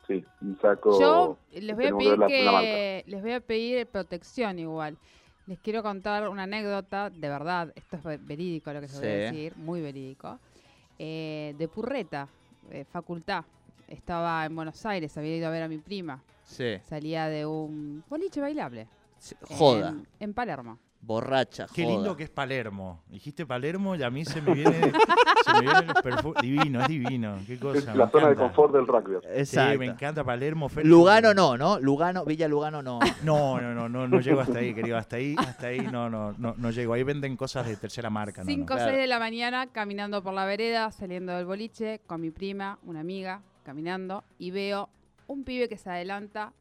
Sí, 0.07 0.23
un 0.43 0.59
saco. 0.61 1.01
Yo 1.01 1.39
les 1.53 1.75
voy 1.75 1.87
a 1.87 1.97
pedir 1.97 2.19
la 2.19 3.03
les 3.07 3.23
voy 3.23 3.33
a 3.33 3.41
pedir 3.41 3.87
protección 3.87 4.59
igual. 4.59 4.99
Les 5.47 5.59
quiero 5.59 5.83
contar 5.83 6.29
una 6.29 6.45
anécdota, 6.45 7.11
de 7.11 7.29
verdad, 7.29 7.73
esto 7.75 7.97
es 7.97 8.03
ve- 8.03 8.19
verídico 8.19 8.73
lo 8.73 8.81
que 8.81 8.89
se 8.89 8.99
voy 8.99 9.09
a 9.09 9.31
Sí. 9.31 9.37
decir, 9.37 9.57
muy 9.57 9.81
verídico. 9.81 10.39
Eh, 10.99 11.55
de 11.59 11.69
Purreta, 11.69 12.29
eh, 12.70 12.85
facultad. 12.85 13.44
Estaba 13.88 14.44
en 14.46 14.57
Buenos 14.57 14.85
Aires, 14.87 15.16
había 15.18 15.37
ido 15.37 15.46
a 15.48 15.50
ver 15.50 15.62
a 15.62 15.68
mi 15.68 15.79
prima. 15.79 16.22
Sí. 16.44 16.79
Salía 16.88 17.27
de 17.29 17.46
un 17.46 18.03
boliche 18.09 18.40
bailable. 18.40 18.87
Sí, 19.18 19.35
Joda, 19.42 19.88
En, 19.90 20.07
en 20.20 20.35
Palermo. 20.35 20.79
Borracha, 21.05 21.67
Qué 21.73 21.85
joda. 21.85 21.95
lindo 21.95 22.17
que 22.17 22.25
es 22.25 22.31
Palermo. 22.31 23.03
Dijiste 23.09 23.47
Palermo 23.47 23.95
y 23.95 24.03
a 24.03 24.11
mí 24.11 24.25
se 24.25 24.40
me 24.40 24.55
viene, 24.55 24.93
se 25.45 25.62
me 25.62 25.85
los 25.85 26.03
perfumes. 26.03 26.43
Divino, 26.43 26.81
es 26.83 26.88
divino. 26.88 27.37
Qué 27.47 27.59
cosa. 27.59 27.79
Es 27.79 27.87
me 27.87 27.95
la 27.97 28.11
zona 28.11 28.29
de 28.29 28.37
confort 28.37 28.73
del 28.73 28.87
rugby. 28.87 29.17
Exacto. 29.35 29.73
Sí, 29.73 29.79
me 29.79 29.87
encanta 29.87 30.25
Palermo. 30.25 30.69
Lugano 30.83 31.35
no, 31.35 31.57
¿no? 31.57 31.79
Lugano, 31.79 32.25
Villa 32.25 32.49
Lugano 32.49 32.83
no. 32.83 32.99
No, 33.23 33.61
no, 33.61 33.75
no, 33.75 33.88
no, 33.88 34.09
no 34.09 34.21
llego 34.21 34.40
hasta 34.40 34.59
ahí, 34.59 34.75
querido. 34.75 34.97
Hasta 34.97 35.17
ahí, 35.17 35.35
hasta 35.38 35.69
ahí 35.69 35.81
no, 35.81 36.09
no, 36.09 36.33
no, 36.38 36.55
no 36.57 36.71
llego. 36.71 36.95
Ahí 36.95 37.03
venden 37.03 37.37
cosas 37.37 37.67
de 37.67 37.77
tercera 37.77 38.11
marca. 38.11 38.43
No, 38.43 38.47
5 38.47 38.61
o 38.61 38.61
no. 38.62 38.67
Claro. 38.67 38.90
6 38.90 39.01
de 39.01 39.07
la 39.07 39.19
mañana, 39.19 39.67
caminando 39.67 40.23
por 40.23 40.35
la 40.35 40.45
vereda, 40.45 40.90
saliendo 40.90 41.33
del 41.33 41.47
boliche, 41.47 42.01
con 42.07 42.21
mi 42.21 42.31
prima, 42.31 42.79
una 42.85 43.01
amiga, 43.01 43.43
caminando, 43.64 44.25
y 44.38 44.51
veo 44.51 44.88
un 45.27 45.45
pibe 45.45 45.69
que 45.69 45.77
se 45.77 45.90
adelanta, 45.90 46.53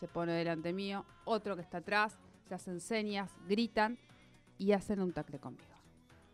se 0.00 0.08
pone 0.08 0.32
delante 0.32 0.72
mío, 0.72 1.04
otro 1.24 1.56
que 1.56 1.62
está 1.62 1.78
atrás, 1.78 2.18
se 2.48 2.54
hacen 2.54 2.80
señas, 2.80 3.30
gritan 3.48 3.98
y 4.58 4.72
hacen 4.72 5.00
un 5.00 5.12
tacle 5.12 5.38
conmigo. 5.38 5.64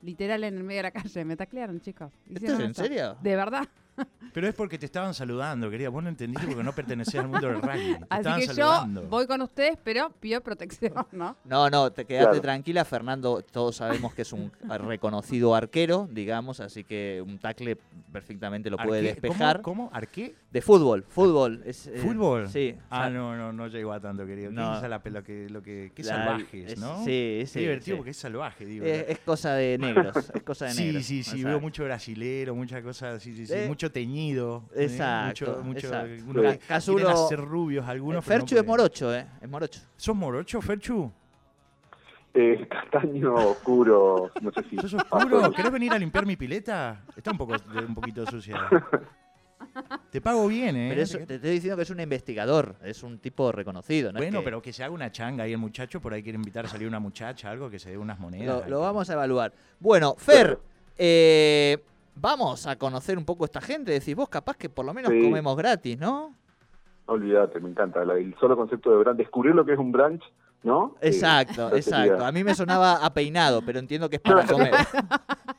Literal 0.03 0.44
en 0.44 0.57
el 0.57 0.64
medio 0.64 0.79
de 0.79 0.83
la 0.85 0.90
calle, 0.90 1.25
me 1.25 1.37
taclearon, 1.37 1.81
chicos. 1.81 2.12
¿Esto 2.33 2.55
es 2.55 2.61
en 2.61 2.75
serio? 2.75 3.16
De 3.23 3.37
verdad. 3.37 3.68
Pero 4.33 4.47
es 4.47 4.55
porque 4.55 4.79
te 4.79 4.87
estaban 4.87 5.13
saludando, 5.13 5.69
querida. 5.71 5.89
Vos 5.89 6.03
no 6.05 6.09
entendiste 6.09 6.47
porque 6.47 6.63
no 6.63 6.73
pertenecías 6.73 7.25
al 7.25 7.31
mundo 7.31 7.49
del 7.49 7.61
rugby. 7.61 7.95
Te 7.99 8.07
Así 8.09 8.19
estaban 8.21 8.41
que 8.41 8.47
saludando. 8.47 9.03
yo 9.03 9.09
voy 9.09 9.27
con 9.27 9.43
ustedes, 9.43 9.77
pero 9.83 10.11
pido 10.21 10.41
protección, 10.41 10.93
¿no? 11.13 11.37
No, 11.45 11.69
no, 11.69 11.91
te 11.91 12.05
quedaste 12.05 12.27
Claro. 12.29 12.41
tranquila, 12.41 12.85
Fernando. 12.85 13.43
Todos 13.43 13.77
sabemos 13.77 14.15
que 14.15 14.23
es 14.23 14.33
un 14.33 14.53
reconocido 14.69 15.55
arquero, 15.55 16.09
digamos, 16.13 16.61
así 16.61 16.85
que 16.85 17.23
un 17.27 17.39
tackle 17.39 17.77
perfectamente 18.13 18.71
lo 18.71 18.77
puede 18.77 19.03
despejar. 19.03 19.63
¿Cómo? 19.63 19.87
¿Cómo? 19.87 19.91
¿Arqué? 19.97 20.35
De 20.51 20.61
fútbol, 20.63 21.05
fútbol. 21.09 21.63
es, 21.65 21.87
eh, 21.87 21.99
¿Fútbol? 21.99 22.49
Sí. 22.49 22.75
Ah, 22.91 23.09
no, 23.09 23.37
no, 23.37 23.53
no 23.53 23.69
llegó 23.69 23.93
a 23.93 24.01
tanto, 24.01 24.27
querido. 24.27 24.51
No. 24.51 24.73
¿Qué 24.81 24.85
es 24.87 24.91
la, 24.91 25.01
lo 25.05 25.23
que, 25.23 25.49
lo 25.49 25.63
que, 25.63 25.93
qué 25.95 26.03
la- 26.03 26.09
salvajes, 26.27 26.73
es- 26.73 26.79
¿no? 26.79 27.05
Sí, 27.05 27.43
sí. 27.47 27.53
Qué 27.55 27.61
divertido 27.61 27.95
sí. 27.95 27.99
porque 27.99 28.11
es 28.11 28.17
salvaje, 28.17 28.65
digo. 28.67 28.85
Es, 28.85 29.05
es 29.09 29.19
cosa 29.21 29.55
de 29.55 29.79
negros, 29.79 30.17
es 30.35 30.43
cosa 30.43 30.67
de 30.67 30.73
Sí, 30.75 30.85
negros. 30.87 31.05
sí, 31.05 31.23
sí, 31.23 31.31
exacto. 31.31 31.47
veo 31.49 31.61
mucho 31.61 31.85
brasilero, 31.85 32.55
muchas 32.57 32.83
cosas, 32.83 33.23
sí, 33.23 33.35
sí, 33.35 33.47
sí, 33.47 33.53
Eh, 33.55 33.65
mucho 33.69 33.89
teñido. 33.90 34.64
¿eh? 34.74 34.85
exacto, 34.85 35.46
Mucho, 35.46 35.64
mucho, 35.64 35.87
exacto. 35.88 36.12
algunos 36.12 36.59
Casulo- 36.68 37.09
hacer 37.26 37.40
rubios 37.40 37.87
algunos. 37.87 38.16
Eh, 38.24 38.29
no 38.29 38.37
Ferchu 38.37 38.57
es 38.57 38.66
morocho, 38.66 39.14
¿eh? 39.14 39.26
Es 39.40 39.48
morocho. 39.48 39.81
¿Sos 39.96 40.16
morocho, 40.16 40.61
Ferchu? 40.61 41.11
Eh, 42.33 42.66
castaño 42.70 43.35
oscuro, 43.35 44.31
no 44.40 44.53
sé 44.53 44.62
si. 44.70 44.76
¿Sos 44.76 44.94
oscuro? 44.94 45.50
¿Querés 45.53 45.72
venir 45.72 45.92
a 45.92 45.98
limpiar 45.98 46.24
mi 46.26 46.37
pileta? 46.37 47.03
Está 47.16 47.33
un, 47.33 47.38
poco, 47.38 47.57
un 47.87 47.94
poquito 47.94 48.24
sucia. 48.26 48.57
Te 50.11 50.20
pago 50.20 50.46
bien, 50.48 50.76
¿eh? 50.76 50.88
Pero 50.90 51.03
eso, 51.03 51.18
te 51.18 51.37
estoy 51.37 51.50
diciendo 51.50 51.76
que 51.76 51.83
es 51.83 51.90
un 51.90 52.00
investigador, 52.00 52.74
es 52.83 53.03
un 53.03 53.18
tipo 53.18 53.53
reconocido, 53.53 54.11
¿no? 54.12 54.18
Es 54.18 54.24
bueno, 54.24 54.40
que 54.40 54.44
pero 54.44 54.62
que 54.62 54.72
se 54.72 54.83
haga 54.83 54.92
una 54.92 55.12
changa 55.12 55.44
ahí 55.44 55.53
el 55.53 55.59
muchacho, 55.59 56.00
por 56.00 56.12
ahí 56.12 56.22
quiere 56.22 56.37
invitar 56.37 56.64
a 56.64 56.68
salir 56.68 56.88
una 56.88 56.98
muchacha, 56.98 57.50
algo 57.50 57.70
que 57.70 57.79
se 57.79 57.90
dé 57.90 57.98
unas 57.98 58.18
monedas. 58.18 58.64
Lo, 58.64 58.70
lo 58.70 58.81
vamos 58.81 59.09
a 59.11 59.12
evaluar. 59.12 59.53
Bueno, 59.79 60.16
Fer, 60.18 60.59
eh, 60.96 61.79
vamos 62.20 62.66
a 62.66 62.76
conocer 62.76 63.16
un 63.18 63.24
poco 63.24 63.44
esta 63.44 63.61
gente. 63.61 63.92
Decís, 63.92 64.14
vos 64.14 64.28
capaz 64.28 64.56
que 64.56 64.68
por 64.68 64.85
lo 64.85 64.92
menos 64.94 65.11
Sí. 65.12 65.22
comemos 65.22 65.56
gratis, 65.56 65.98
¿no? 65.98 66.35
Olvídate, 67.06 67.59
me 67.61 67.70
encanta. 67.70 68.02
el 68.02 68.35
solo 68.38 68.56
concepto 68.56 68.90
de 68.90 68.98
brunch, 68.98 69.16
descubrir 69.16 69.54
lo 69.54 69.64
que 69.64 69.72
es 69.72 69.78
un 69.78 69.90
brunch, 69.90 70.22
¿no? 70.62 70.94
Exacto, 71.01 71.75
exacto. 71.75 72.25
A 72.25 72.33
mí 72.33 72.44
me 72.44 72.55
sonaba 72.55 73.05
a 73.05 73.12
peinado, 73.14 73.62
pero 73.62 73.79
entiendo 73.79 74.09
que 74.11 74.16
es 74.16 74.23
para 74.23 74.46
comer. 74.46 74.73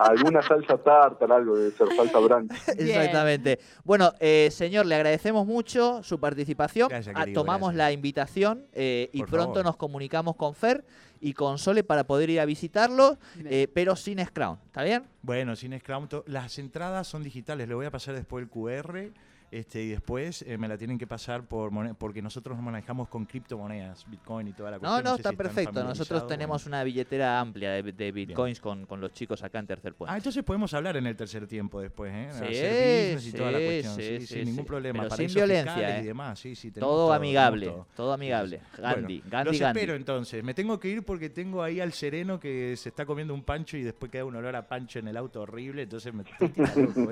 Alguna 0.00 0.42
salsa 0.42 0.76
tartar, 0.78 1.32
algo 1.32 1.56
de 1.56 1.70
ser 1.72 1.88
salsa. 1.96 2.18
Bien. 2.78 2.88
Exactamente. 2.88 3.58
Bueno, 3.84 4.12
eh, 4.20 4.48
señor, 4.52 4.86
le 4.86 4.94
agradecemos 4.94 5.46
mucho 5.46 6.02
su 6.02 6.20
participación. 6.20 6.88
Gracias, 6.88 7.14
Ah, 7.16 7.20
querido, 7.24 7.40
tomamos 7.42 7.70
gracias. 7.70 7.76
la 7.78 7.92
invitación 7.92 8.66
eh, 8.72 9.10
y 9.12 9.20
Por 9.20 9.30
pronto 9.30 9.54
favor. 9.54 9.64
nos 9.64 9.76
comunicamos 9.76 10.36
con 10.36 10.54
Fer 10.54 10.84
y 11.20 11.32
con 11.32 11.58
Sole 11.58 11.82
para 11.82 12.04
poder 12.04 12.30
ir 12.30 12.38
a 12.40 12.44
visitarlo, 12.44 13.18
eh, 13.44 13.66
pero 13.74 13.96
sin 13.96 14.24
Scrum. 14.24 14.56
¿Está 14.66 14.84
bien? 14.84 15.04
Bueno, 15.22 15.56
sin 15.56 15.76
Scrum, 15.78 16.06
las 16.26 16.58
entradas 16.58 17.06
son 17.08 17.24
digitales. 17.24 17.66
Le 17.66 17.74
voy 17.74 17.86
a 17.86 17.90
pasar 17.90 18.14
después 18.14 18.42
el 18.44 18.48
QR 18.50 19.10
este, 19.50 19.82
y 19.82 19.88
después 19.88 20.42
eh, 20.42 20.58
me 20.58 20.68
la 20.68 20.76
tienen 20.76 20.98
que 20.98 21.06
pasar 21.06 21.42
por 21.44 21.68
porque 21.96 22.20
nosotros 22.22 22.56
nos 22.56 22.64
manejamos 22.64 23.08
con 23.08 23.24
criptomonedas, 23.24 24.04
Bitcoin 24.10 24.48
y 24.48 24.52
toda 24.52 24.70
la 24.72 24.76
No, 24.78 24.80
cuestión. 24.80 25.04
no, 25.04 25.10
sé 25.10 25.16
está 25.16 25.30
si 25.30 25.36
perfecto. 25.36 25.84
Nosotros 25.84 26.26
tenemos 26.26 26.64
bueno. 26.64 26.76
una 26.76 26.84
billetera 26.84 27.40
amplia 27.40 27.70
de, 27.72 27.82
de 27.92 28.12
bitcoins 28.12 28.60
con, 28.60 28.84
con 28.86 29.00
los 29.00 29.12
chicos 29.12 29.42
acá 29.42 29.58
en 29.58 29.66
Tercer 29.66 29.94
Puente. 29.94 30.12
Ah, 30.12 30.16
entonces 30.16 30.42
podemos 30.44 30.72
hablar 30.74 30.96
en 30.96 31.06
el 31.06 31.16
tercer 31.16 31.46
tiempo 31.46 31.80
después, 31.80 32.12
¿eh? 32.14 32.28
Sí, 32.32 32.44
Hacer 32.44 33.14
business 33.16 33.26
y 33.26 33.32
toda 33.36 33.50
la 33.52 33.58
sí, 33.58 33.64
cuestión. 33.64 33.96
sí, 34.20 34.26
sin 34.26 34.44
ningún 34.44 34.64
problema. 34.64 35.02
Pero 35.04 35.16
sin 35.16 35.34
violencia, 35.34 35.98
¿eh? 35.98 36.02
Y 36.02 36.06
demás. 36.06 36.38
Sí, 36.38 36.54
todo, 36.72 36.80
todo, 36.80 37.12
amigable, 37.12 37.66
todo. 37.66 37.86
todo 37.96 38.12
amigable. 38.12 38.60
Gandhi, 38.78 39.18
Bueno, 39.18 39.30
Gandhi, 39.30 39.50
los 39.50 39.60
Gandhi. 39.60 39.80
espero 39.80 39.94
entonces. 39.96 40.44
Me 40.44 40.54
tengo 40.54 40.78
que 40.78 40.88
ir 40.88 41.02
porque 41.04 41.30
tengo 41.30 41.62
ahí 41.62 41.80
al 41.80 41.92
sereno 41.92 42.38
que 42.40 42.76
se 42.76 42.88
está 42.90 43.06
comiendo 43.06 43.34
un 43.34 43.42
pancho 43.42 43.76
y 43.76 43.82
después 43.82 44.10
queda 44.12 44.24
un 44.24 44.36
olor 44.36 44.56
a 44.56 44.66
pancho 44.68 44.98
en 44.98 45.08
el 45.08 45.16
auto 45.16 45.42
horrible. 45.42 45.82
Entonces 45.82 46.12
me 46.12 46.22
estoy 46.24 46.52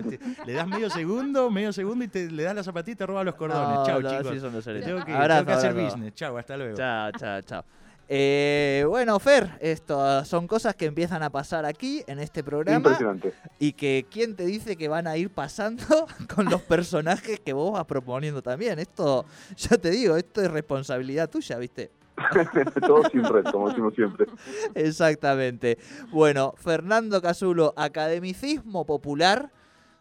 este. 0.00 0.18
Le 0.46 0.52
das 0.52 0.66
medio 0.68 0.90
segundo, 0.90 1.50
medio 1.50 1.72
segundo 1.72 2.04
y 2.04 2.08
te, 2.08 2.25
le 2.30 2.42
das 2.42 2.54
la 2.54 2.62
zapatilla 2.62 2.92
y 2.92 2.96
te 2.96 3.06
roba 3.06 3.24
los 3.24 3.34
cordones. 3.34 3.68
No, 3.78 3.86
Chao, 3.86 4.00
no, 4.00 4.10
chicos. 4.10 4.26
así 4.30 4.40
son 4.40 4.52
los. 4.52 4.64
Tengo 4.64 5.04
que, 5.04 5.12
Abrazo, 5.12 5.40
tengo 5.40 5.46
que 5.46 5.52
hacer 5.52 5.70
abrazo. 5.70 5.86
business. 5.96 6.14
Chao, 6.14 6.36
hasta 6.38 6.56
luego. 6.56 6.76
Chao, 6.76 7.10
chao, 7.12 7.42
chao. 7.42 7.64
Eh, 8.08 8.84
bueno, 8.88 9.18
Fer, 9.18 9.50
esto 9.60 10.24
son 10.24 10.46
cosas 10.46 10.76
que 10.76 10.86
empiezan 10.86 11.24
a 11.24 11.30
pasar 11.30 11.64
aquí 11.64 12.04
en 12.06 12.20
este 12.20 12.44
programa 12.44 12.76
Impresionante. 12.76 13.34
y 13.58 13.72
que 13.72 14.06
quién 14.08 14.36
te 14.36 14.46
dice 14.46 14.76
que 14.76 14.86
van 14.86 15.08
a 15.08 15.16
ir 15.16 15.28
pasando 15.30 15.82
con 16.34 16.44
los 16.48 16.62
personajes 16.62 17.40
que 17.40 17.52
vos 17.52 17.72
vas 17.72 17.84
proponiendo 17.84 18.42
también. 18.42 18.78
Esto, 18.78 19.24
ya 19.56 19.76
te 19.76 19.90
digo, 19.90 20.16
esto 20.16 20.40
es 20.40 20.50
responsabilidad 20.50 21.28
tuya, 21.28 21.58
¿viste? 21.58 21.90
Todo 22.86 23.02
sin 23.10 23.24
red, 23.24 23.44
como 23.50 23.68
decimos 23.68 23.92
siempre. 23.94 24.26
Exactamente. 24.74 25.76
Bueno, 26.10 26.54
Fernando 26.56 27.20
Casulo, 27.20 27.74
academicismo 27.76 28.86
popular 28.86 29.50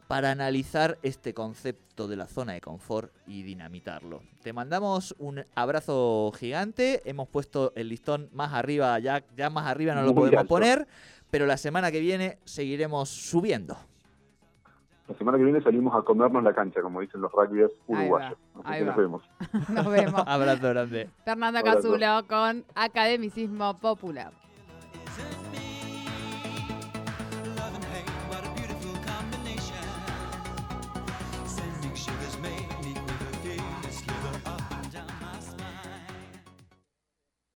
para 0.08 0.32
analizar 0.32 0.98
este 1.02 1.34
concepto 1.34 2.08
de 2.08 2.15
la 2.15 2.28
zona 2.28 2.54
de 2.54 2.62
confort 2.62 3.12
y 3.26 3.41
dinamitarlo. 3.44 4.22
Te 4.44 4.54
mandamos 4.54 5.15
un 5.18 5.44
abrazo 5.56 6.32
gigante. 6.38 7.02
Hemos 7.06 7.28
puesto 7.28 7.74
el 7.76 7.89
listón 7.89 8.30
más 8.32 8.54
arriba, 8.54 8.98
ya, 9.00 9.24
ya 9.36 9.50
más 9.50 9.65
arriba 9.65 9.96
no 9.96 10.02
lo 10.02 10.08
Muy 10.13 10.15
podemos 10.15 10.41
alto. 10.41 10.50
poner, 10.50 10.88
pero 11.32 11.46
la 11.48 11.58
semana 11.58 11.91
que 11.91 12.00
viene 12.00 12.38
seguiremos 12.46 13.10
subiendo. 13.10 13.76
La 15.08 15.15
semana 15.18 15.38
que 15.38 15.44
viene 15.44 15.62
salimos 15.62 15.94
a 15.96 16.02
comernos 16.02 16.44
la 16.44 16.54
cancha, 16.54 16.82
como 16.82 17.00
dicen 17.02 17.22
los 17.22 17.32
rugbyers 17.32 17.72
Ahí 17.72 17.78
uruguayos. 17.88 18.38
va, 18.56 18.62
Así 18.62 18.74
ahí 18.74 18.80
que 18.80 18.86
nos 18.86 18.96
vemos. 18.98 19.24
Nos 19.70 19.86
vemos. 19.91 20.24
Abrazo 20.26 20.70
grande. 20.70 21.10
Fernando. 21.24 21.62
Casulo 21.63 22.26
con 22.28 22.65
Academicismo 22.74 23.78
Popular. 23.80 24.32